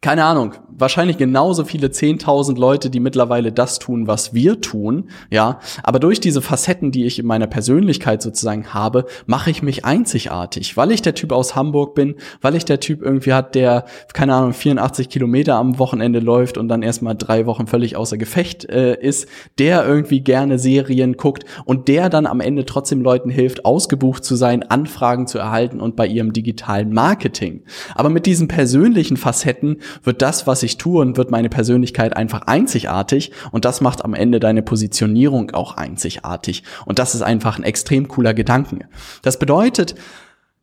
keine 0.00 0.24
Ahnung, 0.24 0.52
wahrscheinlich 0.68 1.16
genauso 1.16 1.64
viele 1.64 1.88
10.000 1.88 2.58
Leute, 2.58 2.90
die 2.90 3.00
mittlerweile 3.00 3.50
das 3.50 3.78
tun, 3.78 4.06
was 4.06 4.34
wir 4.34 4.60
tun, 4.60 5.08
ja. 5.30 5.58
Aber 5.82 5.98
durch 5.98 6.20
diese 6.20 6.42
Facetten, 6.42 6.92
die 6.92 7.06
ich 7.06 7.18
in 7.18 7.26
meiner 7.26 7.46
Persönlichkeit 7.46 8.22
sozusagen 8.22 8.74
habe, 8.74 9.06
mache 9.26 9.50
ich 9.50 9.62
mich 9.62 9.84
einzigartig, 9.84 10.76
weil 10.76 10.92
ich 10.92 11.02
der 11.02 11.14
Typ 11.14 11.32
aus 11.32 11.56
Hamburg 11.56 11.94
bin, 11.94 12.16
weil 12.40 12.54
ich 12.56 12.64
der 12.64 12.80
Typ 12.80 13.02
irgendwie 13.02 13.32
hat, 13.32 13.54
der, 13.54 13.84
keine 14.12 14.34
Ahnung, 14.34 14.52
84 14.52 15.08
Kilometer 15.08 15.56
am 15.56 15.78
Wochenende 15.78 16.20
läuft 16.20 16.58
und 16.58 16.68
dann 16.68 16.82
erstmal 16.82 17.16
drei 17.16 17.46
Wochen 17.46 17.66
völlig 17.66 17.96
außer 17.96 18.18
Gefecht 18.18 18.68
äh, 18.68 19.00
ist, 19.00 19.28
der 19.58 19.86
irgendwie 19.86 20.20
gerne 20.20 20.58
Serien 20.58 21.16
guckt 21.16 21.44
und 21.64 21.88
der 21.88 22.10
dann 22.10 22.26
am 22.26 22.40
Ende 22.40 22.66
trotzdem 22.66 23.00
Leuten 23.00 23.30
hilft, 23.30 23.64
ausgebucht 23.64 24.24
zu 24.24 24.36
sein, 24.36 24.62
Anfragen 24.62 25.26
zu 25.26 25.38
erhalten 25.38 25.80
und 25.80 25.96
bei 25.96 26.06
ihrem 26.06 26.32
digitalen 26.32 26.92
Marketing. 26.92 27.62
Aber 27.94 28.10
mit 28.10 28.26
diesen 28.26 28.48
persönlichen 28.48 29.16
Facetten 29.16 29.75
wird 30.02 30.22
das, 30.22 30.46
was 30.46 30.62
ich 30.62 30.78
tue 30.78 31.00
und 31.00 31.16
wird 31.16 31.30
meine 31.30 31.48
Persönlichkeit 31.48 32.16
einfach 32.16 32.42
einzigartig 32.42 33.32
und 33.52 33.64
das 33.64 33.80
macht 33.80 34.04
am 34.04 34.14
Ende 34.14 34.40
deine 34.40 34.62
Positionierung 34.62 35.50
auch 35.52 35.76
einzigartig 35.76 36.62
und 36.84 36.98
das 36.98 37.14
ist 37.14 37.22
einfach 37.22 37.58
ein 37.58 37.64
extrem 37.64 38.08
cooler 38.08 38.34
Gedanke. 38.34 38.88
Das 39.22 39.38
bedeutet, 39.38 39.94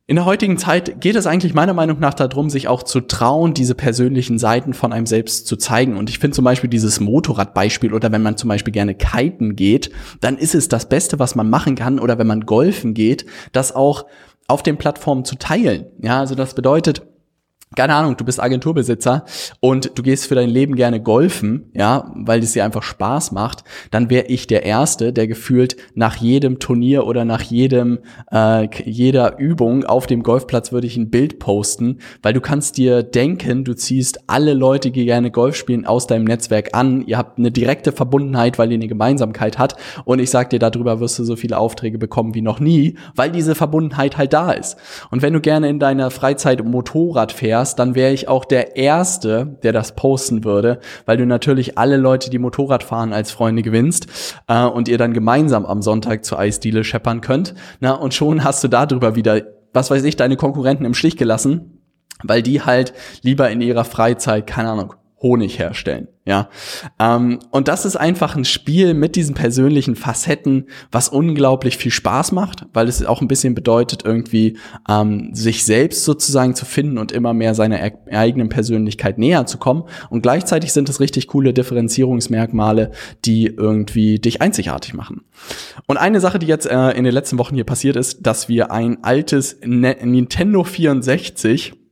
In 0.05 0.17
der 0.17 0.25
heutigen 0.25 0.57
Zeit 0.57 0.99
geht 0.99 1.15
es 1.15 1.25
eigentlich 1.27 1.53
meiner 1.53 1.73
Meinung 1.73 1.97
nach 2.01 2.13
darum, 2.13 2.49
sich 2.49 2.67
auch 2.67 2.83
zu 2.83 2.99
trauen, 2.99 3.53
diese 3.53 3.73
persönlichen 3.73 4.37
Seiten 4.37 4.73
von 4.73 4.91
einem 4.91 5.05
selbst 5.05 5.47
zu 5.47 5.55
zeigen. 5.55 5.95
Und 5.95 6.09
ich 6.09 6.19
finde 6.19 6.35
zum 6.35 6.43
Beispiel 6.43 6.69
dieses 6.69 6.99
Motorradbeispiel 6.99 7.93
oder 7.93 8.11
wenn 8.11 8.21
man 8.21 8.35
zum 8.35 8.49
Beispiel 8.49 8.73
gerne 8.73 8.95
kiten 8.95 9.55
geht, 9.55 9.91
dann 10.19 10.37
ist 10.37 10.55
es 10.55 10.67
das 10.67 10.89
Beste, 10.89 11.19
was 11.19 11.35
man 11.35 11.49
machen 11.49 11.75
kann. 11.75 11.99
Oder 11.99 12.17
wenn 12.17 12.27
man 12.27 12.41
golfen 12.45 12.93
geht, 12.93 13.25
das 13.53 13.73
auch 13.73 14.05
auf 14.49 14.61
den 14.61 14.75
Plattformen 14.75 15.23
zu 15.23 15.37
teilen. 15.37 15.85
Ja, 16.01 16.19
also 16.19 16.35
das 16.35 16.53
bedeutet, 16.53 17.03
keine 17.75 17.95
Ahnung, 17.95 18.17
du 18.17 18.25
bist 18.25 18.41
Agenturbesitzer 18.41 19.25
und 19.59 19.91
du 19.97 20.03
gehst 20.03 20.27
für 20.27 20.35
dein 20.35 20.49
Leben 20.49 20.75
gerne 20.75 21.01
golfen, 21.01 21.71
ja, 21.73 22.11
weil 22.15 22.41
es 22.41 22.53
dir 22.53 22.63
einfach 22.63 22.83
Spaß 22.83 23.31
macht, 23.31 23.63
dann 23.91 24.09
wäre 24.09 24.27
ich 24.27 24.47
der 24.47 24.63
Erste, 24.63 25.13
der 25.13 25.27
gefühlt 25.27 25.75
nach 25.95 26.15
jedem 26.15 26.59
Turnier 26.59 27.05
oder 27.07 27.25
nach 27.25 27.41
jedem 27.41 27.99
äh, 28.31 28.67
jeder 28.85 29.39
Übung 29.39 29.85
auf 29.85 30.07
dem 30.07 30.23
Golfplatz 30.23 30.71
würde 30.71 30.87
ich 30.87 30.97
ein 30.97 31.09
Bild 31.09 31.39
posten, 31.39 31.99
weil 32.21 32.33
du 32.33 32.41
kannst 32.41 32.77
dir 32.77 33.03
denken, 33.03 33.63
du 33.63 33.73
ziehst 33.73 34.19
alle 34.27 34.53
Leute, 34.53 34.91
die 34.91 35.05
gerne 35.05 35.31
Golf 35.31 35.55
spielen, 35.55 35.85
aus 35.85 36.07
deinem 36.07 36.25
Netzwerk 36.25 36.69
an. 36.73 37.05
Ihr 37.07 37.17
habt 37.17 37.37
eine 37.37 37.51
direkte 37.51 37.91
Verbundenheit, 37.91 38.59
weil 38.59 38.71
ihr 38.71 38.77
eine 38.77 38.87
Gemeinsamkeit 38.87 39.57
hat 39.57 39.75
und 40.05 40.19
ich 40.19 40.29
sag 40.29 40.49
dir, 40.49 40.59
darüber 40.59 40.99
wirst 40.99 41.19
du 41.19 41.23
so 41.23 41.35
viele 41.35 41.57
Aufträge 41.57 41.97
bekommen 41.97 42.35
wie 42.35 42.41
noch 42.41 42.59
nie, 42.59 42.95
weil 43.15 43.31
diese 43.31 43.55
Verbundenheit 43.55 44.17
halt 44.17 44.33
da 44.33 44.51
ist. 44.51 44.77
Und 45.11 45.21
wenn 45.21 45.33
du 45.33 45.41
gerne 45.41 45.69
in 45.69 45.79
deiner 45.79 46.11
Freizeit 46.11 46.63
Motorrad 46.63 47.31
fährst, 47.31 47.62
wärst, 47.63 47.79
dann 47.79 47.95
wäre 47.95 48.11
ich 48.11 48.27
auch 48.27 48.43
der 48.43 48.75
Erste, 48.75 49.57
der 49.63 49.71
das 49.71 49.95
posten 49.95 50.43
würde, 50.43 50.79
weil 51.05 51.15
du 51.15 51.25
natürlich 51.25 51.77
alle 51.77 51.95
Leute, 51.95 52.29
die 52.29 52.39
Motorrad 52.39 52.83
fahren, 52.83 53.13
als 53.13 53.31
Freunde 53.31 53.61
gewinnst 53.61 54.07
äh, 54.47 54.65
und 54.65 54.89
ihr 54.89 54.97
dann 54.97 55.13
gemeinsam 55.13 55.65
am 55.65 55.81
Sonntag 55.81 56.25
zur 56.25 56.39
Eisdiele 56.39 56.83
scheppern 56.83 57.21
könnt. 57.21 57.55
Na, 57.79 57.93
und 57.93 58.13
schon 58.13 58.43
hast 58.43 58.63
du 58.65 58.67
darüber 58.67 59.15
wieder, 59.15 59.43
was 59.71 59.89
weiß 59.89 60.03
ich, 60.03 60.17
deine 60.17 60.35
Konkurrenten 60.35 60.85
im 60.85 60.93
Stich 60.93 61.15
gelassen, 61.15 61.79
weil 62.21 62.41
die 62.41 62.61
halt 62.61 62.93
lieber 63.21 63.49
in 63.49 63.61
ihrer 63.61 63.85
Freizeit, 63.85 64.45
keine 64.45 64.69
Ahnung, 64.69 64.93
Honig 65.23 65.57
herstellen. 65.57 66.09
Ja, 66.25 66.49
ähm, 66.99 67.39
und 67.51 67.67
das 67.67 67.83
ist 67.83 67.97
einfach 67.97 68.37
ein 68.37 68.45
Spiel 68.45 68.93
mit 68.93 69.17
diesen 69.17 69.35
persönlichen 69.35 69.97
Facetten, 69.97 70.67
was 70.89 71.09
unglaublich 71.09 71.75
viel 71.75 71.91
Spaß 71.91 72.31
macht, 72.31 72.65
weil 72.71 72.87
es 72.87 73.05
auch 73.05 73.21
ein 73.21 73.27
bisschen 73.27 73.55
bedeutet, 73.55 74.05
irgendwie 74.05 74.57
ähm, 74.87 75.33
sich 75.33 75.65
selbst 75.65 76.05
sozusagen 76.05 76.55
zu 76.55 76.65
finden 76.65 76.97
und 76.97 77.11
immer 77.11 77.33
mehr 77.33 77.55
seiner 77.55 77.83
e 77.85 77.91
eigenen 78.11 78.47
Persönlichkeit 78.47 79.17
näher 79.17 79.45
zu 79.45 79.57
kommen. 79.57 79.83
Und 80.09 80.21
gleichzeitig 80.21 80.71
sind 80.71 80.87
es 80.87 81.01
richtig 81.01 81.27
coole 81.27 81.53
Differenzierungsmerkmale, 81.53 82.91
die 83.25 83.47
irgendwie 83.47 84.19
dich 84.19 84.41
einzigartig 84.41 84.93
machen. 84.93 85.23
Und 85.87 85.97
eine 85.97 86.21
Sache, 86.21 86.39
die 86.39 86.47
jetzt 86.47 86.67
äh, 86.67 86.91
in 86.91 87.03
den 87.03 87.13
letzten 87.13 87.37
Wochen 87.37 87.55
hier 87.55 87.65
passiert 87.65 87.97
ist, 87.97 88.25
dass 88.25 88.47
wir 88.47 88.71
ein 88.71 89.03
altes 89.03 89.59
ne 89.65 89.97
Nintendo 90.01 90.63
64 90.63 91.82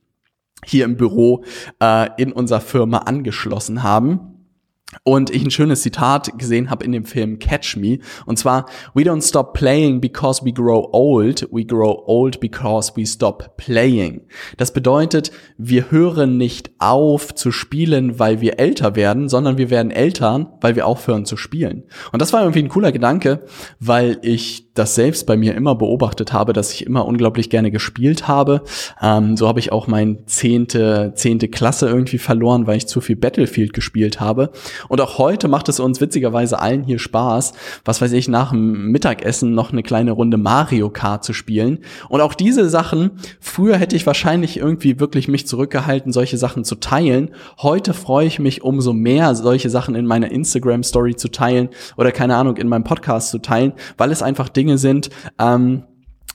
hier 0.65 0.86
im 0.86 0.98
Büro 0.98 1.44
äh, 1.82 2.10
in 2.18 2.32
unserer 2.32 2.62
Firma 2.62 3.00
angeschlossen 3.00 3.84
haben 3.84 4.32
und 5.03 5.30
ich 5.30 5.44
ein 5.44 5.51
schönes 5.51 5.82
Zitat 5.82 6.38
gesehen 6.38 6.70
habe 6.70 6.84
in 6.84 6.91
dem 6.91 7.06
Film 7.06 7.39
Catch 7.39 7.77
Me. 7.77 8.00
Und 8.25 8.38
zwar, 8.38 8.65
We 8.94 9.03
don't 9.03 9.27
stop 9.27 9.53
playing 9.53 10.01
because 10.01 10.44
we 10.44 10.51
grow 10.51 10.89
old. 10.91 11.48
We 11.51 11.65
grow 11.65 12.03
old 12.06 12.39
because 12.39 12.94
we 12.96 13.06
stop 13.06 13.58
playing. 13.58 14.22
Das 14.58 14.74
bedeutet, 14.74 15.32
wir 15.58 15.91
hören 15.91 16.38
nicht 16.38 16.72
auf 16.80 17.34
zu 17.34 17.51
spielen, 17.51 18.20
weil 18.20 18.41
wir 18.41 18.60
älter 18.60 18.96
werden, 18.96 19.30
sondern 19.30 19.58
wir 19.58 19.70
werden 19.70 19.91
älter, 19.91 20.58
weil 20.62 20.75
wir 20.75 20.86
aufhören 20.86 21.25
zu 21.25 21.38
spielen. 21.38 21.84
Und 22.12 22.22
das 22.22 22.34
war 22.34 22.41
irgendwie 22.41 22.63
ein 22.63 22.70
cooler 22.70 22.91
Gedanke, 22.91 23.46
weil 23.80 24.20
ich 24.22 24.71
das 24.74 24.96
selbst 24.96 25.28
bei 25.28 25.36
mir 25.36 25.54
immer 25.56 25.75
beobachtet 25.75 26.32
habe, 26.32 26.54
dass 26.54 26.74
ich 26.74 26.86
immer 26.86 27.06
unglaublich 27.06 27.50
gerne 27.50 27.72
gespielt 27.72 28.28
habe. 28.28 28.62
Ähm, 29.01 29.36
so 29.36 29.48
habe 29.48 29.60
ich 29.60 29.72
auch 29.72 29.88
mein 29.88 30.20
zehnte, 30.28 31.12
zehnte 31.16 31.50
Klasse 31.50 31.90
irgendwie 31.90 32.18
verloren, 32.18 32.68
weil 32.68 32.78
ich 32.78 32.88
zu 32.88 33.01
viel 33.01 33.18
Battlefield 33.18 33.74
gespielt 33.74 34.20
habe. 34.22 34.51
Und 34.88 35.01
auch 35.01 35.18
heute 35.18 35.50
macht 35.50 35.68
es 35.68 35.80
uns 35.80 36.00
witzigerweise 36.00 36.60
allen 36.60 36.84
hier 36.84 37.00
Spaß, 37.00 37.54
was 37.84 38.01
weiß 38.01 38.13
ich, 38.13 38.30
nach 38.30 38.51
dem 38.51 38.92
Mittagessen 38.92 39.54
noch 39.54 39.72
eine 39.72 39.84
kleine 39.84 40.12
Runde 40.12 40.38
Mario 40.38 40.90
Kart 40.90 41.25
zu 41.25 41.34
spielen. 41.34 41.80
Und 42.08 42.22
auch 42.22 42.34
diese 42.34 42.70
Sachen, 42.70 43.12
früher 43.42 43.78
hätte 43.78 43.98
ich 43.98 44.06
wahrscheinlich 44.06 44.58
irgendwie 44.58 45.00
wirklich 45.01 45.28
mich 45.28 45.48
zurückgehalten, 45.48 46.13
solche 46.13 46.38
Sachen 46.38 46.63
zu 46.63 46.75
teilen. 46.75 47.32
Heute 47.62 47.94
freue 47.94 48.28
ich 48.28 48.40
mich 48.40 48.63
umso 48.63 48.94
mehr, 48.94 49.36
solche 49.36 49.70
Sachen 49.70 49.96
in 49.96 50.06
meiner 50.06 50.32
Instagram 50.32 50.84
Story 50.84 51.16
zu 51.16 51.30
teilen 51.30 51.70
oder 51.98 52.13
keine 52.13 52.38
Ahnung, 52.38 52.56
in 52.56 52.70
meinem 52.70 52.86
Podcast 52.86 53.32
zu 53.32 53.40
teilen, 53.40 53.74
weil 53.98 54.12
es 54.12 54.22
einfach 54.22 54.48
sind, 54.77 55.10
ähm, 55.39 55.84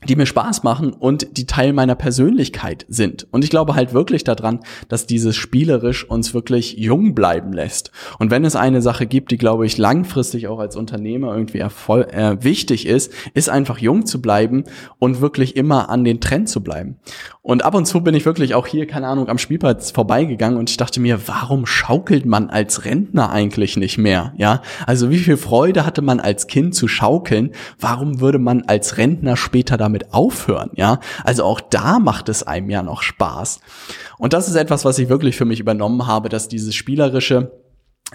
die 0.07 0.17
mir 0.17 0.27
Spaß 0.27 0.63
machen 0.63 0.93
und 0.93 1.37
die 1.37 1.47
Teil 1.47 1.73
meiner 1.73 1.95
Persönlichkeit 1.95 2.87
sind. 2.89 3.27
Und 3.31 3.45
ich 3.45 3.51
glaube 3.51 3.75
halt 3.75 3.93
wirklich 3.93 4.25
daran, 4.25 4.61
dass 4.89 5.07
dieses 5.07 5.37
spielerisch 5.37 6.09
uns 6.09 6.35
wirklich 6.35 6.77
jung 6.79 7.15
bleiben 7.15 7.53
lässt. 7.53 7.91
Und 8.19 8.31
wenn 8.31 8.45
es 8.45 8.57
eine 8.57 8.83
Sache 8.83 9.07
gibt, 9.07 9.31
die 9.31 9.39
glaube 9.39 9.67
ich 9.67 9.79
langfristig 9.79 10.49
auch 10.49 10.59
als 10.59 10.77
Unternehmer 10.77 11.35
irgendwie 11.35 11.59
erfol 11.59 12.07
äh, 12.11 12.43
wichtig 12.43 12.87
ist, 12.87 13.13
ist 13.35 13.49
einfach 13.49 13.79
jung 13.79 14.07
zu 14.07 14.23
bleiben 14.23 14.65
und 14.99 15.21
wirklich 15.21 15.57
immer 15.57 15.89
an 15.91 16.05
den 16.05 16.21
Trend 16.21 16.49
zu 16.49 16.63
bleiben. 16.63 16.99
Und 17.43 17.65
ab 17.65 17.75
und 17.75 17.87
zu 17.87 18.01
bin 18.01 18.15
ich 18.15 18.27
wirklich 18.27 18.55
auch 18.55 18.67
hier, 18.67 18.87
keine 18.87 19.07
Ahnung, 19.07 19.29
am 19.29 19.39
Spielplatz 19.39 19.93
vorbeigegangen 19.93 20.59
und 20.59 20.69
ich 20.69 20.77
dachte 20.77 20.99
mir, 20.99 21.29
warum 21.29 21.65
schaukelt 21.65 22.27
man 22.27 22.51
als 22.51 22.85
Rentner 22.85 23.31
eigentlich 23.31 23.77
nicht 23.77 23.99
mehr? 23.99 24.35
Ja, 24.37 24.63
also 24.85 25.11
wie 25.11 25.19
viel 25.19 25.37
Freude 25.37 25.87
hatte 25.87 26.03
man 26.03 26.19
als 26.19 26.49
Kind 26.49 26.75
zu 26.75 26.89
schaukeln? 26.89 27.53
Warum 27.79 28.21
würde 28.21 28.41
man 28.41 28.63
als 28.63 28.99
Rentner 28.99 29.37
später 29.37 29.77
damit 29.77 29.96
aufhören? 30.13 30.71
Ja, 30.75 31.01
also 31.25 31.45
auch 31.45 31.61
da 31.61 31.99
macht 31.99 32.29
es 32.29 32.43
einem 32.43 32.71
ja 32.71 32.83
noch 32.83 33.03
Spaß. 33.03 33.61
Und 34.19 34.33
das 34.33 34.49
ist 34.49 34.55
etwas, 34.55 34.85
was 34.85 34.99
ich 34.99 35.09
wirklich 35.09 35.37
für 35.37 35.45
mich 35.45 35.61
übernommen 35.61 36.07
habe, 36.07 36.29
dass 36.29 36.49
dieses 36.49 36.75
spielerische 36.75 37.53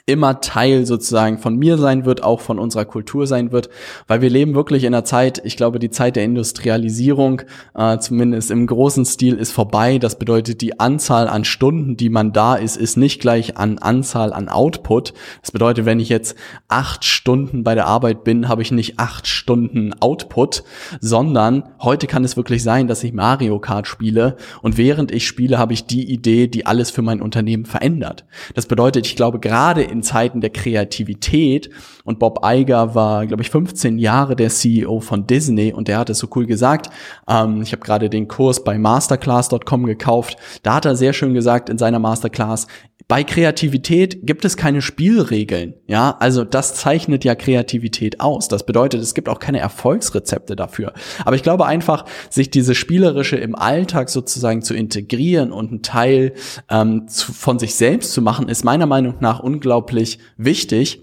immer 0.05 0.39
Teil 0.39 0.86
sozusagen 0.86 1.38
von 1.38 1.57
mir 1.57 1.77
sein 1.77 2.05
wird, 2.05 2.24
auch 2.24 2.39
von 2.39 2.60
unserer 2.60 2.86
Kultur 2.86 3.27
sein 3.27 3.51
wird, 3.51 3.69
weil 4.07 4.21
wir 4.21 4.29
leben 4.29 4.55
wirklich 4.55 4.86
in 4.86 4.93
einer 4.93 5.03
Zeit, 5.03 5.41
ich 5.43 5.57
glaube, 5.57 5.79
die 5.79 5.89
Zeit 5.89 6.15
der 6.15 6.24
Industrialisierung, 6.24 7.41
äh, 7.75 7.98
zumindest 7.98 8.51
im 8.51 8.67
großen 8.67 9.05
Stil, 9.05 9.36
ist 9.36 9.51
vorbei. 9.51 9.98
Das 9.98 10.17
bedeutet, 10.17 10.62
die 10.62 10.79
Anzahl 10.79 11.27
an 11.27 11.43
Stunden, 11.43 11.98
die 11.98 12.10
man 12.10 12.31
da 12.31 12.55
ist, 12.55 12.77
ist 12.77 12.95
nicht 12.95 13.19
gleich 13.19 13.57
an 13.57 13.79
Anzahl 13.79 14.31
an 14.31 14.48
Output. 14.48 15.13
Das 15.41 15.51
bedeutet, 15.51 15.86
wenn 15.86 16.00
ich 16.00 16.10
jetzt 16.10 16.36
acht 16.69 17.03
Stunden 17.03 17.63
bei 17.63 17.75
der 17.75 17.88
Arbeit 17.88 18.24
bin, 18.24 18.48
habe 18.48 18.62
ich 18.62 18.71
nicht 18.71 18.98
acht 18.98 19.27
Stunden 19.27 19.93
Output, 20.00 20.63
sondern 21.01 21.63
heute 21.81 22.07
kann 22.07 22.24
es 22.24 22.38
wirklich 22.38 22.63
sein, 22.63 22.88
dass 22.88 23.03
ich 23.03 23.12
Mario 23.12 23.60
Kart 23.60 23.88
spiele 23.88 24.38
und 24.62 24.77
während 24.77 25.12
ich 25.12 25.27
spiele, 25.27 25.57
habe 25.57 25.74
ich 25.74 25.86
die 25.86 26.10
Idee, 26.10 26.48
die 26.48 26.65
alles 26.65 26.91
für 26.91 27.01
mein 27.01 27.21
Unternehmen 27.21 27.65
verändert. 27.65 28.25
Das 28.55 28.65
bedeutet, 28.65 29.05
ich 29.05 29.17
glaube, 29.17 29.39
gerade 29.39 29.80
gerade 29.81 29.91
in 29.91 30.03
Zeiten 30.03 30.41
der 30.41 30.50
Kreativität, 30.50 31.69
und 32.03 32.20
Bob 32.20 32.39
Iger 32.46 32.96
war, 32.96 33.25
glaube 33.25 33.43
ich, 33.43 33.50
15 33.50 33.98
Jahre 33.98 34.36
der 34.36 34.50
CEO 34.50 35.00
von 35.00 35.27
Disney 35.27 35.74
und 35.74 35.88
der 35.88 36.00
hat 36.00 36.10
es 36.10 36.20
so 36.20 36.27
cool 36.36 36.46
gesagt. 36.46 36.89
Ähm, 37.27 37.62
ich 37.62 37.72
habe 37.72 37.81
gerade 37.81 38.10
den 38.10 38.27
Kurs 38.27 38.63
bei 38.63 38.77
masterclass.com 38.77 39.86
gekauft. 39.86 40.38
Da 40.63 40.75
hat 40.75 40.86
er 40.86 40.96
sehr 40.96 41.13
schön 41.13 41.34
gesagt 41.34 41.70
in 41.70 41.77
seiner 41.77 42.00
Masterclass, 42.00 42.67
bei 43.12 43.25
Kreativität 43.25 44.25
gibt 44.25 44.46
es 44.46 44.55
keine 44.55 44.81
Spielregeln. 44.81 45.74
Ja, 45.86 46.15
also 46.22 46.46
das 46.46 46.75
zeichnet 46.75 47.25
ja 47.25 47.36
Kreativität 47.36 48.22
aus. 48.22 48.48
Das 48.48 48.65
bedeutet, 48.65 49.01
es 49.01 49.13
gibt 49.13 49.27
auch 49.27 49.39
keine 49.39 49.60
Erfolgsrezepte 49.60 50.55
dafür. 50.55 50.93
Aber 51.25 51.36
ich 51.36 51.43
glaube 51.43 51.65
einfach, 51.65 52.05
sich 52.29 52.51
diese 52.51 52.74
Spielerische 52.74 53.36
im 53.36 53.53
Alltag 53.53 54.10
sozusagen 54.10 54.62
zu 54.62 54.74
integrieren 54.74 55.51
und 55.51 55.72
einen 55.72 55.81
Teil 55.81 56.36
ähm, 56.70 57.10
zu, 57.10 57.34
von 57.34 57.60
sich 57.60 57.75
selbst 57.75 58.13
zu 58.13 58.22
machen, 58.22 58.48
ist 58.48 58.63
meiner 58.63 58.86
Meinung 58.86 59.15
nach 59.20 59.41
unglaublich 59.41 60.20
wichtig 60.38 61.01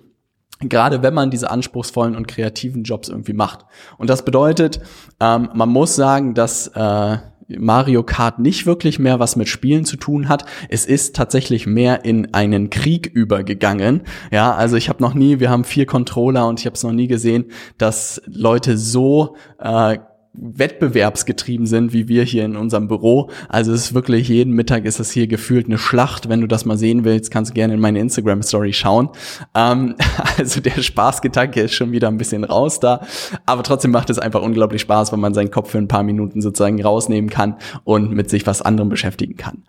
gerade 0.61 1.03
wenn 1.03 1.15
man 1.15 1.31
diese 1.31 1.50
anspruchsvollen 1.50 2.17
und 2.17 2.27
kreativen 2.27 2.83
Jobs 2.83 3.09
irgendwie 3.09 3.33
macht. 3.33 3.65
Und 3.97 4.11
das 4.11 4.25
bedeutet, 4.25 4.81
ähm, 5.21 5.50
man 5.55 5.69
muss 5.69 5.95
sagen, 5.95 6.35
dass 6.35 6.69
äh, 6.69 7.19
Mario 7.49 8.03
Kart 8.03 8.38
nicht 8.38 8.67
wirklich 8.67 8.99
mehr 8.99 9.21
was 9.21 9.37
mit 9.37 9.49
Spielen 9.49 9.85
zu 9.85 9.97
tun 9.97 10.29
hat. 10.29 10.45
Es 10.69 10.85
ist 10.85 11.17
tatsächlich 11.17 11.67
mehr 11.67 12.05
in 12.05 12.35
einen 12.35 12.69
Krieg 12.69 13.07
übergegangen. 13.07 14.03
Ja, 14.31 14.55
also 14.55 14.77
ich 14.77 14.88
habe 14.88 15.03
noch 15.03 15.15
nie, 15.15 15.41
wir 15.41 15.49
haben 15.49 15.65
vier 15.65 15.87
Controller 15.87 16.47
und 16.47 16.61
ich 16.61 16.67
habe 16.67 16.75
es 16.75 16.83
noch 16.83 16.93
nie 16.93 17.07
gesehen, 17.07 17.47
dass 17.79 18.21
Leute 18.27 18.77
so 18.77 19.37
äh, 19.59 19.99
wettbewerbsgetrieben 20.35 21.66
sind, 21.66 21.92
wie 21.92 22.08
wir 22.08 22.25
hier 22.25 22.44
in 22.44 22.56
unserem 22.56 22.88
Büro. 22.88 23.30
Also 23.49 23.73
es 23.73 23.87
ist 23.87 23.94
wirklich 23.94 24.28
jeden 24.28 24.52
Mittag 24.52 24.85
ist 24.85 25.00
es 25.00 25.11
hier 25.11 25.26
gefühlt 25.26 25.66
eine 25.66 25.78
Schlacht. 25.78 26.28
Wenn 26.28 26.40
du 26.40 26.47
das 26.47 26.64
mal 26.64 26.76
sehen 26.76 27.04
willst, 27.04 27.30
kannst 27.30 27.50
du 27.50 27.54
gerne 27.54 27.75
in 27.75 27.80
meine 27.80 27.99
Instagram 27.99 28.42
Story 28.42 28.73
schauen. 28.73 29.11
Ähm, 29.54 29.97
also 30.38 30.61
der 30.61 30.82
Spaßgedanke 30.82 31.62
ist 31.62 31.75
schon 31.75 31.92
wieder 31.92 32.08
ein 32.08 32.18
bisschen 32.18 32.44
raus 32.44 32.80
da, 32.80 33.00
aber 33.47 33.62
trotzdem 33.62 33.90
macht 33.90 34.11
es 34.11 34.18
einfach 34.18 34.42
unglaublich 34.42 34.82
Spaß, 34.82 35.12
wenn 35.12 35.20
man 35.20 35.35
seinen 35.35 35.50
Kopf 35.50 35.70
für 35.70 35.78
ein 35.78 35.88
paar 35.88 36.02
Minuten 36.02 36.40
sozusagen 36.40 36.82
rausnehmen 36.82 37.30
kann 37.30 37.56
und 37.85 38.12
mit 38.12 38.30
sich 38.30 38.47
was 38.47 38.62
anderem 38.62 38.88
beschäftigen 38.88 39.37
kann. 39.37 39.64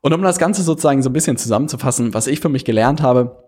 Und 0.00 0.12
um 0.12 0.22
das 0.22 0.38
Ganze 0.38 0.62
sozusagen 0.62 1.02
so 1.02 1.08
ein 1.08 1.14
bisschen 1.14 1.38
zusammenzufassen, 1.38 2.12
was 2.12 2.26
ich 2.26 2.40
für 2.40 2.50
mich 2.50 2.66
gelernt 2.66 3.00
habe, 3.00 3.43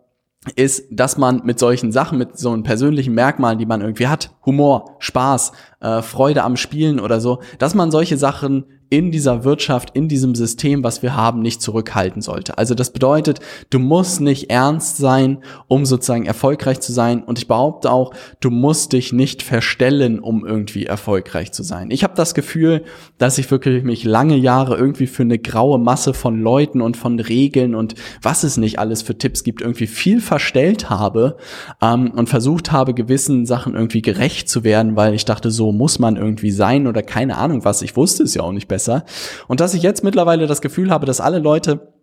ist, 0.55 0.85
dass 0.91 1.19
man 1.19 1.43
mit 1.45 1.59
solchen 1.59 1.91
Sachen, 1.91 2.19
mit 2.19 2.39
so 2.39 2.53
einem 2.53 2.63
persönlichen 2.63 3.15
Merkmalen, 3.15 3.59
die 3.59 3.67
man 3.67 3.81
irgendwie 3.81 4.07
hat, 4.07 4.31
Humor, 4.45 4.97
Spaß, 5.01 5.53
äh, 5.81 6.03
Freude 6.03 6.45
am 6.45 6.57
Spielen 6.57 7.01
oder 7.01 7.21
so, 7.21 7.41
dass 7.59 7.75
man 7.75 7.91
solche 7.91 8.17
Sachen 8.17 8.65
in 8.89 9.11
dieser 9.11 9.43
Wirtschaft, 9.43 9.91
in 9.95 10.09
diesem 10.09 10.37
System, 10.37 10.85
was 10.85 11.03
wir 11.03 11.17
haben, 11.17 11.41
nicht 11.43 11.61
zurückhalten 11.61 12.23
sollte. 12.23 12.57
Also 12.57 12.75
das 12.75 12.93
bedeutet, 12.93 13.41
du 13.71 13.81
musst 13.81 14.21
nicht 14.21 14.49
ernst 14.49 14.97
sein, 14.97 15.39
um 15.67 15.85
sozusagen 15.85 16.25
erfolgreich 16.25 16.81
zu 16.81 16.93
sein. 16.93 17.25
Und 17.25 17.39
ich 17.39 17.49
behaupte 17.49 17.91
auch, 17.91 18.15
du 18.41 18.51
musst 18.51 18.93
dich 18.93 19.13
nicht 19.13 19.43
verstellen, 19.43 20.21
um 20.21 20.47
irgendwie 20.47 20.87
erfolgreich 20.87 21.51
zu 21.51 21.65
sein. 21.65 21.91
Ich 21.91 22.05
habe 22.05 22.15
das 22.15 22.35
Gefühl, 22.35 22.85
dass 23.19 23.39
ich 23.39 23.51
wirklich 23.51 23.83
mich 23.83 24.05
lange 24.05 24.37
Jahre 24.37 24.77
irgendwie 24.77 25.09
für 25.09 25.25
eine 25.25 25.39
graue 25.39 25.79
Masse 25.81 26.15
von 26.15 26.41
Leuten 26.41 26.81
und 26.81 26.97
von 26.97 27.19
Regeln 27.19 27.75
und 27.75 27.97
was 28.23 28.45
es 28.45 28.57
nicht 28.57 28.79
alles 28.79 29.03
für 29.03 29.19
Tipps 29.19 29.43
gibt, 29.43 29.63
irgendwie 29.63 29.89
viel 29.89 30.21
verstellt 30.21 30.91
habe 30.91 31.39
ähm, 31.83 32.13
und 32.13 32.29
versucht 32.29 32.71
habe, 32.71 32.95
gewissen 32.95 33.47
Sachen 33.47 33.75
irgendwie 33.75 34.03
gerecht 34.03 34.49
zu 34.49 34.63
werden, 34.63 34.95
weil 34.95 35.15
ich 35.15 35.25
dachte, 35.25 35.51
so 35.51 35.73
muss 35.73 35.99
man 35.99 36.17
irgendwie 36.17 36.53
sein 36.53 36.87
oder 36.87 37.03
keine 37.03 37.37
Ahnung 37.37 37.65
was. 37.65 37.83
Ich 37.83 37.97
wusste 37.97 38.23
es 38.23 38.35
ja 38.35 38.43
auch 38.43 38.53
nicht 38.53 38.69
besser 38.69 38.76
besser. 38.77 39.05
Und 39.49 39.61
dass 39.61 39.73
ich 39.73 39.83
jetzt 39.83 40.05
mittlerweile 40.05 40.47
das 40.47 40.61
Gefühl 40.61 40.91
habe, 40.91 41.07
dass 41.07 41.23
alle 41.23 41.39
Leute 41.39 41.96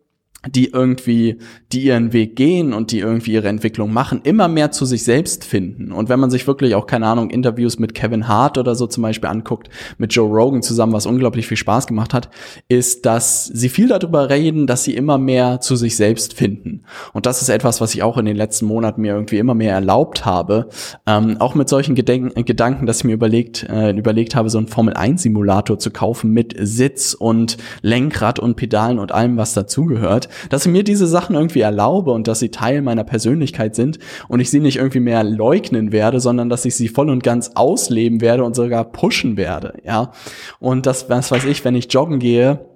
die 0.47 0.71
irgendwie, 0.71 1.37
die 1.71 1.83
ihren 1.83 2.11
Weg 2.11 2.35
gehen 2.35 2.73
und 2.73 2.91
die 2.91 2.99
irgendwie 2.99 3.31
ihre 3.31 3.47
Entwicklung 3.47 3.93
machen, 3.93 4.21
immer 4.23 4.49
mehr 4.49 4.71
zu 4.71 4.85
sich 4.85 5.03
selbst 5.03 5.45
finden. 5.45 5.91
Und 5.93 6.09
wenn 6.09 6.19
man 6.19 6.29
sich 6.29 6.45
wirklich 6.47 6.75
auch, 6.75 6.85
keine 6.85 7.07
Ahnung, 7.07 7.29
Interviews 7.29 7.79
mit 7.79 7.93
Kevin 7.93 8.27
Hart 8.27 8.57
oder 8.57 8.75
so 8.75 8.85
zum 8.85 9.03
Beispiel 9.03 9.29
anguckt, 9.29 9.69
mit 9.97 10.13
Joe 10.13 10.29
Rogan 10.29 10.61
zusammen, 10.61 10.91
was 10.91 11.05
unglaublich 11.05 11.47
viel 11.47 11.55
Spaß 11.55 11.87
gemacht 11.87 12.13
hat, 12.13 12.29
ist, 12.67 13.05
dass 13.05 13.45
sie 13.45 13.69
viel 13.69 13.87
darüber 13.87 14.29
reden, 14.29 14.67
dass 14.67 14.83
sie 14.83 14.95
immer 14.95 15.17
mehr 15.17 15.61
zu 15.61 15.77
sich 15.77 15.95
selbst 15.95 16.33
finden. 16.33 16.83
Und 17.13 17.25
das 17.25 17.41
ist 17.41 17.49
etwas, 17.49 17.79
was 17.79 17.95
ich 17.95 18.03
auch 18.03 18.17
in 18.17 18.25
den 18.25 18.35
letzten 18.35 18.65
Monaten 18.65 19.01
mir 19.01 19.13
irgendwie 19.13 19.37
immer 19.37 19.55
mehr 19.55 19.73
erlaubt 19.73 20.25
habe. 20.25 20.67
Ähm, 21.07 21.37
auch 21.39 21.55
mit 21.55 21.69
solchen 21.69 21.95
Gedenken, 21.95 22.43
Gedanken, 22.43 22.85
dass 22.85 22.97
ich 22.97 23.03
mir 23.05 23.13
überlegt, 23.13 23.63
äh, 23.69 23.91
überlegt 23.91 24.35
habe, 24.35 24.49
so 24.49 24.57
einen 24.57 24.67
Formel-1-Simulator 24.67 25.79
zu 25.79 25.91
kaufen 25.91 26.31
mit 26.31 26.53
Sitz 26.59 27.13
und 27.13 27.57
Lenkrad 27.81 28.39
und 28.39 28.55
Pedalen 28.55 28.99
und 28.99 29.13
allem, 29.13 29.37
was 29.37 29.53
dazugehört 29.53 30.27
dass 30.49 30.65
ich 30.65 30.71
mir 30.71 30.83
diese 30.83 31.07
Sachen 31.07 31.35
irgendwie 31.35 31.61
erlaube 31.61 32.11
und 32.11 32.27
dass 32.27 32.39
sie 32.39 32.49
Teil 32.49 32.81
meiner 32.81 33.03
Persönlichkeit 33.03 33.75
sind 33.75 33.99
und 34.27 34.39
ich 34.39 34.49
sie 34.49 34.59
nicht 34.59 34.77
irgendwie 34.77 34.99
mehr 34.99 35.23
leugnen 35.23 35.91
werde, 35.91 36.19
sondern 36.19 36.49
dass 36.49 36.65
ich 36.65 36.75
sie 36.75 36.87
voll 36.87 37.09
und 37.09 37.23
ganz 37.23 37.51
ausleben 37.55 38.21
werde 38.21 38.43
und 38.43 38.55
sogar 38.55 38.85
pushen 38.85 39.37
werde, 39.37 39.73
ja. 39.83 40.11
Und 40.59 40.85
das, 40.85 41.09
was 41.09 41.31
weiß 41.31 41.45
ich, 41.45 41.63
wenn 41.65 41.75
ich 41.75 41.91
joggen 41.91 42.19
gehe, 42.19 42.72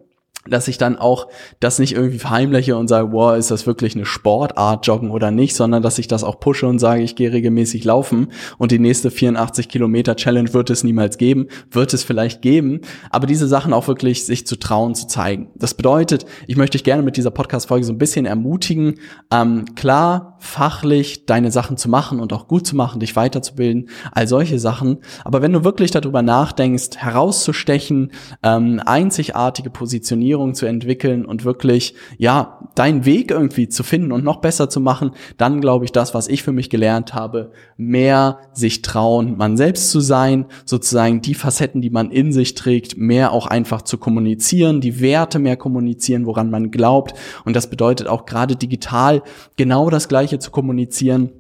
dass 0.50 0.68
ich 0.68 0.78
dann 0.78 0.98
auch 0.98 1.28
das 1.60 1.80
nicht 1.80 1.94
irgendwie 1.94 2.20
verheimliche 2.20 2.78
und 2.78 2.88
sage, 2.88 3.12
wow, 3.12 3.38
ist 3.38 3.52
das 3.52 3.68
wirklich 3.68 3.96
eine 3.96 4.06
Sportart, 4.06 4.86
Joggen 4.88 5.12
oder 5.12 5.32
nicht, 5.32 5.56
sondern 5.56 5.82
dass 5.82 6.00
ich 6.00 6.08
das 6.08 6.24
auch 6.24 6.40
pushe 6.40 6.68
und 6.68 6.80
sage, 6.80 7.02
ich 7.02 7.16
gehe 7.16 7.32
regelmäßig 7.32 7.84
laufen 7.84 8.30
und 8.58 8.72
die 8.72 8.80
nächste 8.80 9.12
84 9.12 9.70
Kilometer 9.70 10.16
Challenge 10.16 10.54
wird 10.54 10.70
es 10.70 10.84
niemals 10.84 11.18
geben, 11.18 11.48
wird 11.72 11.94
es 11.94 12.04
vielleicht 12.04 12.42
geben, 12.42 12.82
aber 13.10 13.28
diese 13.28 13.48
Sachen 13.48 13.74
auch 13.74 13.88
wirklich 13.88 14.26
sich 14.26 14.48
zu 14.48 14.58
trauen, 14.58 14.96
zu 14.96 15.08
zeigen. 15.08 15.50
Das 15.56 15.74
bedeutet, 15.74 16.26
ich 16.48 16.58
möchte 16.58 16.78
dich 16.78 16.84
gerne 16.84 17.04
mit 17.04 17.18
dieser 17.18 17.32
Podcast-Folge 17.32 17.86
so 17.86 17.94
ein 17.94 17.98
bisschen 17.98 18.26
ermutigen, 18.26 18.96
ähm, 19.32 19.66
klar, 19.76 20.37
fachlich 20.40 21.26
deine 21.26 21.52
Sachen 21.52 21.78
zu 21.78 21.90
machen 21.90 22.20
und 22.20 22.34
auch 22.34 22.48
gut 22.48 22.68
zu 22.68 22.76
machen, 22.76 23.00
dich 23.00 23.16
weiterzubilden, 23.16 23.90
all 24.12 24.28
solche 24.28 24.60
Sachen, 24.60 25.00
aber 25.24 25.42
wenn 25.42 25.54
du 25.54 25.64
wirklich 25.64 25.92
darüber 25.92 26.22
nachdenkst, 26.22 26.98
herauszustechen, 26.98 28.12
ähm, 28.44 28.82
einzigartige 28.86 29.70
Positionierung, 29.70 30.54
zu 30.54 30.66
entwickeln 30.66 31.26
und 31.26 31.46
wirklich, 31.46 31.96
ja, 32.18 32.60
deinen 32.76 33.06
Weg 33.06 33.32
irgendwie 33.32 33.70
zu 33.70 33.84
finden 33.84 34.12
und 34.12 34.24
noch 34.24 34.38
besser 34.38 34.70
zu 34.70 34.80
machen, 34.80 35.12
dann 35.38 35.62
glaube 35.62 35.86
ich, 35.86 35.92
das, 35.92 36.14
was 36.14 36.28
ich 36.28 36.44
für 36.44 36.52
mich 36.52 36.70
gelernt 36.70 37.14
habe, 37.14 37.52
mehr 37.78 38.40
sich 38.54 38.82
trauen, 38.82 39.38
man 39.38 39.58
selbst 39.58 39.92
zu 39.92 40.00
sein, 40.00 40.46
sozusagen 40.66 41.22
die 41.22 41.36
Facetten, 41.36 41.82
die 41.82 41.90
man 41.90 42.12
in 42.12 42.34
sich 42.34 42.56
trägt, 42.56 42.98
mehr 42.98 43.32
auch 43.32 43.48
einfach 43.48 43.82
zu 43.82 43.98
kommunizieren, 43.98 44.82
die 44.82 45.00
Werte 45.00 45.40
mehr 45.40 45.58
kommunizieren, 45.58 46.26
woran 46.26 46.50
man 46.50 46.72
glaubt. 46.72 47.14
Und 47.46 47.56
das 47.56 47.70
bedeutet 47.70 48.08
auch 48.08 48.26
gerade 48.26 48.56
digital 48.56 49.24
genau 49.56 49.90
das 49.90 50.08
Gleiche 50.08 50.27
zu 50.40 50.52
kommunizieren 50.52 51.32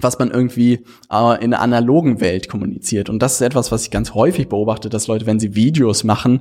was 0.00 0.18
man 0.18 0.30
irgendwie 0.30 0.84
äh, 1.10 1.42
in 1.42 1.50
der 1.50 1.60
analogen 1.60 2.20
Welt 2.20 2.48
kommuniziert. 2.48 3.08
Und 3.08 3.20
das 3.20 3.34
ist 3.34 3.40
etwas, 3.40 3.72
was 3.72 3.84
ich 3.84 3.90
ganz 3.90 4.14
häufig 4.14 4.48
beobachte, 4.48 4.88
dass 4.88 5.06
Leute, 5.06 5.26
wenn 5.26 5.40
sie 5.40 5.54
Videos 5.54 6.04
machen, 6.04 6.40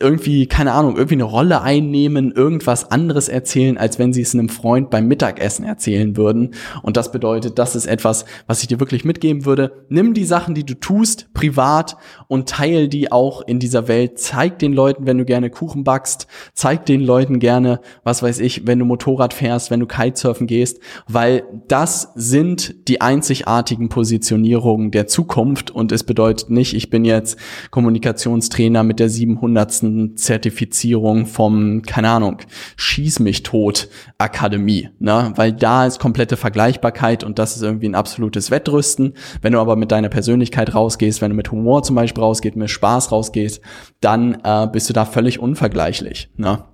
irgendwie, 0.00 0.46
keine 0.46 0.72
Ahnung, 0.72 0.96
irgendwie 0.96 1.16
eine 1.16 1.24
Rolle 1.24 1.62
einnehmen, 1.62 2.32
irgendwas 2.32 2.90
anderes 2.90 3.28
erzählen, 3.28 3.76
als 3.76 3.98
wenn 3.98 4.12
sie 4.12 4.22
es 4.22 4.34
einem 4.34 4.48
Freund 4.48 4.90
beim 4.90 5.06
Mittagessen 5.06 5.64
erzählen 5.64 6.16
würden. 6.16 6.54
Und 6.82 6.96
das 6.96 7.12
bedeutet, 7.12 7.58
das 7.58 7.76
ist 7.76 7.86
etwas, 7.86 8.24
was 8.46 8.62
ich 8.62 8.68
dir 8.68 8.80
wirklich 8.80 9.04
mitgeben 9.04 9.44
würde. 9.44 9.84
Nimm 9.88 10.14
die 10.14 10.24
Sachen, 10.24 10.54
die 10.54 10.64
du 10.64 10.74
tust, 10.74 11.32
privat 11.34 11.96
und 12.28 12.48
teil 12.48 12.88
die 12.88 13.12
auch 13.12 13.42
in 13.42 13.58
dieser 13.58 13.88
Welt. 13.88 14.18
Zeig 14.18 14.58
den 14.58 14.72
Leuten, 14.72 15.06
wenn 15.06 15.18
du 15.18 15.24
gerne 15.24 15.50
Kuchen 15.50 15.84
backst. 15.84 16.26
Zeig 16.54 16.86
den 16.86 17.02
Leuten 17.02 17.38
gerne, 17.38 17.80
was 18.02 18.22
weiß 18.22 18.38
ich, 18.40 18.66
wenn 18.66 18.78
du 18.78 18.86
Motorrad 18.86 19.34
fährst, 19.34 19.70
wenn 19.70 19.80
du 19.80 19.86
Kitesurfen 19.86 20.46
gehst, 20.46 20.80
weil 21.06 21.44
das 21.68 22.12
sind 22.14 22.88
die 22.88 23.00
einzigartigen 23.00 23.88
Positionierungen 23.88 24.90
der 24.90 25.06
Zukunft 25.06 25.70
und 25.70 25.92
es 25.92 26.04
bedeutet 26.04 26.50
nicht, 26.50 26.74
ich 26.74 26.88
bin 26.88 27.04
jetzt 27.04 27.38
Kommunikationstrainer 27.70 28.82
mit 28.84 28.98
der 28.98 29.08
700 29.08 29.81
letzten 29.82 30.16
Zertifizierung 30.16 31.26
vom, 31.26 31.82
keine 31.82 32.10
Ahnung, 32.10 32.38
Schieß 32.76 33.20
mich 33.20 33.42
tot 33.42 33.88
Akademie, 34.18 34.88
ne? 34.98 35.32
Weil 35.36 35.52
da 35.52 35.86
ist 35.86 35.98
komplette 35.98 36.36
Vergleichbarkeit 36.36 37.24
und 37.24 37.38
das 37.38 37.56
ist 37.56 37.62
irgendwie 37.62 37.88
ein 37.88 37.94
absolutes 37.94 38.50
Wettrüsten. 38.50 39.14
Wenn 39.40 39.52
du 39.52 39.60
aber 39.60 39.76
mit 39.76 39.92
deiner 39.92 40.08
Persönlichkeit 40.08 40.74
rausgehst, 40.74 41.20
wenn 41.20 41.30
du 41.30 41.36
mit 41.36 41.50
Humor 41.50 41.82
zum 41.82 41.96
Beispiel 41.96 42.22
rausgehst, 42.22 42.56
mit 42.56 42.70
Spaß 42.70 43.12
rausgehst, 43.12 43.60
dann 44.00 44.38
äh, 44.44 44.68
bist 44.72 44.88
du 44.88 44.92
da 44.92 45.04
völlig 45.04 45.38
unvergleichlich, 45.38 46.30
ne? 46.36 46.64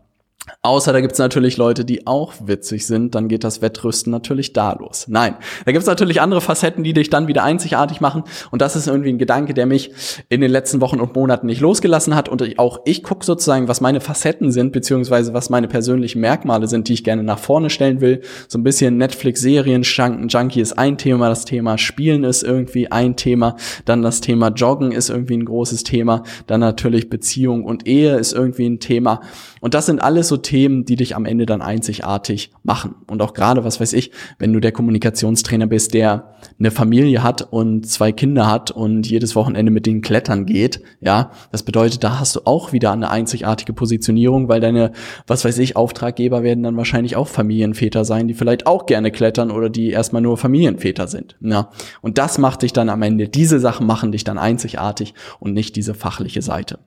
Außer 0.63 0.93
da 0.93 1.01
gibt's 1.01 1.19
natürlich 1.19 1.57
Leute, 1.57 1.85
die 1.85 2.07
auch 2.07 2.35
witzig 2.45 2.87
sind, 2.87 3.15
dann 3.15 3.29
geht 3.29 3.45
das 3.45 3.63
Wettrüsten 3.63 4.11
natürlich 4.11 4.53
da 4.53 4.73
los. 4.73 5.07
Nein, 5.09 5.37
da 5.65 5.73
gibt's 5.73 5.87
natürlich 5.87 6.21
andere 6.21 6.41
Facetten, 6.41 6.85
die 6.85 6.93
dich 6.93 7.11
dann 7.11 7.29
wieder 7.29 7.45
einzigartig 7.45 8.01
machen. 8.01 8.25
Und 8.51 8.63
das 8.63 8.77
ist 8.77 8.87
irgendwie 8.87 9.11
ein 9.11 9.19
Gedanke, 9.19 9.55
der 9.55 9.67
mich 9.67 9.91
in 10.29 10.41
den 10.41 10.51
letzten 10.51 10.81
Wochen 10.81 11.01
und 11.01 11.15
Monaten 11.15 11.47
nicht 11.47 11.61
losgelassen 11.61 12.15
hat. 12.15 12.29
Und 12.29 12.59
auch 12.59 12.81
ich 12.85 13.03
gucke 13.03 13.25
sozusagen, 13.25 13.69
was 13.69 13.81
meine 13.81 14.01
Facetten 14.01 14.53
sind, 14.53 14.73
beziehungsweise 14.73 15.35
was 15.35 15.51
meine 15.51 15.69
persönlichen 15.69 16.21
Merkmale 16.21 16.69
sind, 16.69 16.89
die 16.89 16.95
ich 16.95 17.05
gerne 17.05 17.23
nach 17.23 17.39
vorne 17.39 17.71
stellen 17.71 18.01
will. 18.01 18.23
So 18.49 18.59
ein 18.59 18.63
bisschen 18.63 18.97
Netflix-Serien, 18.97 19.83
Junkie 19.83 20.61
ist 20.61 20.79
ein 20.79 20.99
Thema, 20.99 21.29
das 21.29 21.45
Thema 21.45 21.79
Spielen 21.79 22.25
ist 22.25 22.43
irgendwie 22.43 22.91
ein 22.91 23.17
Thema, 23.17 23.57
dann 23.85 24.03
das 24.03 24.21
Thema 24.21 24.49
Joggen 24.49 24.93
ist 24.93 25.11
irgendwie 25.11 25.37
ein 25.37 25.45
großes 25.45 25.85
Thema, 25.85 26.23
dann 26.47 26.61
natürlich 26.61 27.11
Beziehung 27.11 27.65
und 27.65 27.87
Ehe 27.87 28.17
ist 28.17 28.33
irgendwie 28.33 28.67
ein 28.67 28.81
Thema. 28.81 29.21
Und 29.61 29.75
das 29.75 29.87
sind 29.87 30.01
alles 30.01 30.29
Themen, 30.39 30.85
die 30.85 30.97
dich 30.97 31.17
am 31.17 31.25
Ende 31.25 31.47
dann 31.47 31.63
einzigartig 31.63 32.51
machen. 32.63 32.95
Und 33.07 33.23
auch 33.23 33.35
gerade, 33.35 33.65
was 33.65 33.81
weiß 33.81 33.93
ich, 33.93 34.11
wenn 34.39 34.53
du 34.53 34.61
der 34.61 34.73
Kommunikationstrainer 34.73 35.67
bist, 35.67 35.95
der 35.95 36.35
eine 36.59 36.71
Familie 36.71 37.23
hat 37.23 37.43
und 37.51 37.87
zwei 37.87 38.13
Kinder 38.13 38.51
hat 38.51 38.71
und 38.71 39.09
jedes 39.09 39.37
Wochenende 39.37 39.71
mit 39.71 39.87
denen 39.87 40.01
klettern 40.01 40.47
geht, 40.47 40.81
ja, 41.01 41.31
das 41.53 41.63
bedeutet, 41.63 42.05
da 42.05 42.19
hast 42.19 42.37
du 42.37 42.41
auch 42.45 42.73
wieder 42.73 42.93
eine 42.93 43.11
einzigartige 43.11 43.73
Positionierung, 43.73 44.49
weil 44.49 44.61
deine, 44.61 44.93
was 45.27 45.45
weiß 45.45 45.59
ich, 45.59 45.77
Auftraggeber 45.77 46.43
werden 46.43 46.63
dann 46.63 46.77
wahrscheinlich 46.77 47.17
auch 47.17 47.29
Familienväter 47.29 48.05
sein, 48.05 48.29
die 48.29 48.35
vielleicht 48.35 48.67
auch 48.67 48.87
gerne 48.87 49.11
klettern 49.11 49.51
oder 49.51 49.71
die 49.71 49.91
erstmal 49.91 50.23
nur 50.23 50.37
Familienväter 50.37 51.09
sind. 51.09 51.37
Ja. 51.41 51.71
Und 52.03 52.19
das 52.19 52.39
macht 52.39 52.63
dich 52.63 52.73
dann 52.73 52.89
am 52.89 53.03
Ende, 53.03 53.29
diese 53.29 53.61
Sachen 53.61 53.87
machen 53.87 54.13
dich 54.13 54.25
dann 54.25 54.39
einzigartig 54.39 55.15
und 55.41 55.55
nicht 55.55 55.77
diese 55.77 55.95
fachliche 55.95 56.43
Seite. 56.43 56.79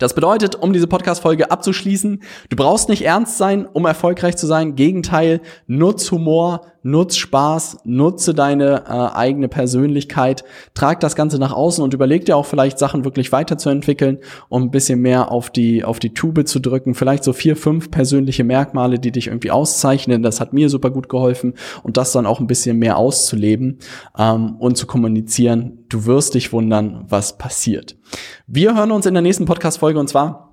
Das 0.00 0.14
bedeutet, 0.14 0.56
um 0.56 0.72
diese 0.72 0.86
Podcast-Folge 0.86 1.50
abzuschließen, 1.50 2.22
du 2.48 2.56
brauchst 2.56 2.88
nicht 2.88 3.04
ernst 3.04 3.36
sein, 3.36 3.66
um 3.66 3.84
erfolgreich 3.84 4.34
zu 4.34 4.46
sein. 4.46 4.74
Gegenteil, 4.74 5.42
nutz 5.66 6.10
Humor, 6.10 6.62
nutz 6.82 7.16
Spaß, 7.16 7.80
nutze 7.84 8.32
deine 8.32 8.84
äh, 8.86 9.14
eigene 9.14 9.48
Persönlichkeit, 9.48 10.42
trag 10.72 11.00
das 11.00 11.16
Ganze 11.16 11.38
nach 11.38 11.52
außen 11.52 11.84
und 11.84 11.92
überleg 11.92 12.24
dir 12.24 12.38
auch 12.38 12.46
vielleicht 12.46 12.78
Sachen 12.78 13.04
wirklich 13.04 13.30
weiterzuentwickeln, 13.30 14.20
um 14.48 14.62
ein 14.62 14.70
bisschen 14.70 15.00
mehr 15.00 15.30
auf 15.30 15.50
die, 15.50 15.84
auf 15.84 15.98
die 15.98 16.14
Tube 16.14 16.48
zu 16.48 16.60
drücken. 16.60 16.94
Vielleicht 16.94 17.22
so 17.22 17.34
vier, 17.34 17.54
fünf 17.54 17.90
persönliche 17.90 18.42
Merkmale, 18.42 18.98
die 18.98 19.12
dich 19.12 19.26
irgendwie 19.26 19.50
auszeichnen. 19.50 20.22
Das 20.22 20.40
hat 20.40 20.54
mir 20.54 20.70
super 20.70 20.88
gut 20.88 21.10
geholfen 21.10 21.52
und 21.82 21.98
das 21.98 22.12
dann 22.12 22.24
auch 22.24 22.40
ein 22.40 22.46
bisschen 22.46 22.78
mehr 22.78 22.96
auszuleben 22.96 23.80
ähm, 24.18 24.56
und 24.58 24.78
zu 24.78 24.86
kommunizieren. 24.86 25.84
Du 25.90 26.06
wirst 26.06 26.32
dich 26.32 26.54
wundern, 26.54 27.04
was 27.06 27.36
passiert. 27.36 27.99
Wir 28.46 28.76
hören 28.76 28.92
uns 28.92 29.06
in 29.06 29.14
der 29.14 29.22
nächsten 29.22 29.44
Podcast-Folge 29.44 29.98
und 29.98 30.08
zwar 30.08 30.50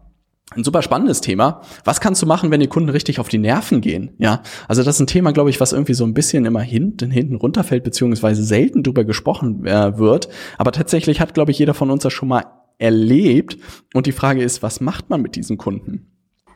ein 0.55 0.63
super 0.63 0.81
spannendes 0.81 1.19
Thema. 1.19 1.61
Was 1.83 1.99
kannst 1.99 2.21
du 2.21 2.25
machen, 2.25 2.51
wenn 2.51 2.61
die 2.61 2.67
Kunden 2.67 2.89
richtig 2.89 3.19
auf 3.19 3.27
die 3.27 3.37
Nerven 3.37 3.81
gehen? 3.81 4.11
Ja, 4.17 4.43
also 4.67 4.81
das 4.81 4.95
ist 4.95 5.01
ein 5.01 5.07
Thema, 5.07 5.33
glaube 5.33 5.49
ich, 5.49 5.59
was 5.59 5.73
irgendwie 5.73 5.93
so 5.93 6.05
ein 6.05 6.13
bisschen 6.13 6.45
immer 6.45 6.61
hinten, 6.61 7.11
hinten 7.11 7.35
runterfällt, 7.35 7.83
beziehungsweise 7.83 8.43
selten 8.43 8.81
drüber 8.81 9.03
gesprochen 9.03 9.65
äh, 9.65 9.97
wird. 9.97 10.29
Aber 10.57 10.71
tatsächlich 10.71 11.19
hat, 11.19 11.33
glaube 11.33 11.51
ich, 11.51 11.59
jeder 11.59 11.73
von 11.73 11.91
uns 11.91 12.03
das 12.03 12.13
schon 12.13 12.29
mal 12.29 12.45
erlebt. 12.77 13.57
Und 13.93 14.05
die 14.05 14.13
Frage 14.13 14.41
ist, 14.41 14.63
was 14.63 14.79
macht 14.79 15.09
man 15.09 15.21
mit 15.21 15.35
diesen 15.35 15.57
Kunden? 15.57 16.11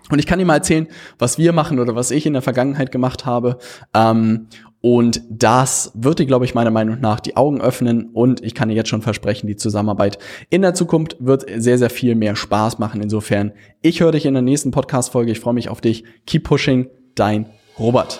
Und 0.10 0.20
ich 0.20 0.26
kann 0.26 0.40
dir 0.40 0.46
mal 0.46 0.56
erzählen, 0.56 0.88
was 1.20 1.38
wir 1.38 1.54
machen 1.54 1.80
oder 1.80 1.96
was 1.96 2.12
ich 2.12 2.26
in 2.26 2.34
der 2.34 2.42
Vergangenheit 2.42 2.92
gemacht 2.92 3.26
habe. 3.26 3.58
Ähm, 3.94 4.48
Und 4.82 5.22
das 5.30 5.92
wird 5.94 6.18
dir, 6.20 6.26
glaube 6.26 6.46
ich, 6.46 6.56
meiner 6.56 6.72
Meinung 6.72 7.00
nach 7.00 7.20
die 7.20 7.38
Augen 7.38 7.62
öffnen 7.62 8.10
und 8.14 8.44
ich 8.44 8.56
kann 8.56 8.70
dir 8.70 8.76
jetzt 8.76 8.90
schon 8.90 9.04
versprechen, 9.04 9.46
die 9.46 9.56
Zusammenarbeit 9.56 10.18
in 10.50 10.64
der 10.64 10.74
Zukunft 10.74 11.18
wird 11.20 11.46
sehr, 11.56 11.78
sehr 11.78 11.92
viel 11.92 12.16
mehr 12.16 12.36
Spaß 12.36 12.80
machen. 12.80 13.02
Insofern, 13.02 13.52
ich 13.84 14.02
höre 14.02 14.12
dich 14.12 14.26
in 14.26 14.34
der 14.34 14.42
nächsten 14.42 14.72
Podcast-Folge. 14.72 15.32
Ich 15.32 15.40
freue 15.40 15.54
mich 15.54 15.70
auf 15.70 15.82
dich. 15.82 16.04
Keep 16.26 16.46
pushing, 16.46 16.90
dein 17.14 17.46
Robert. 17.78 18.20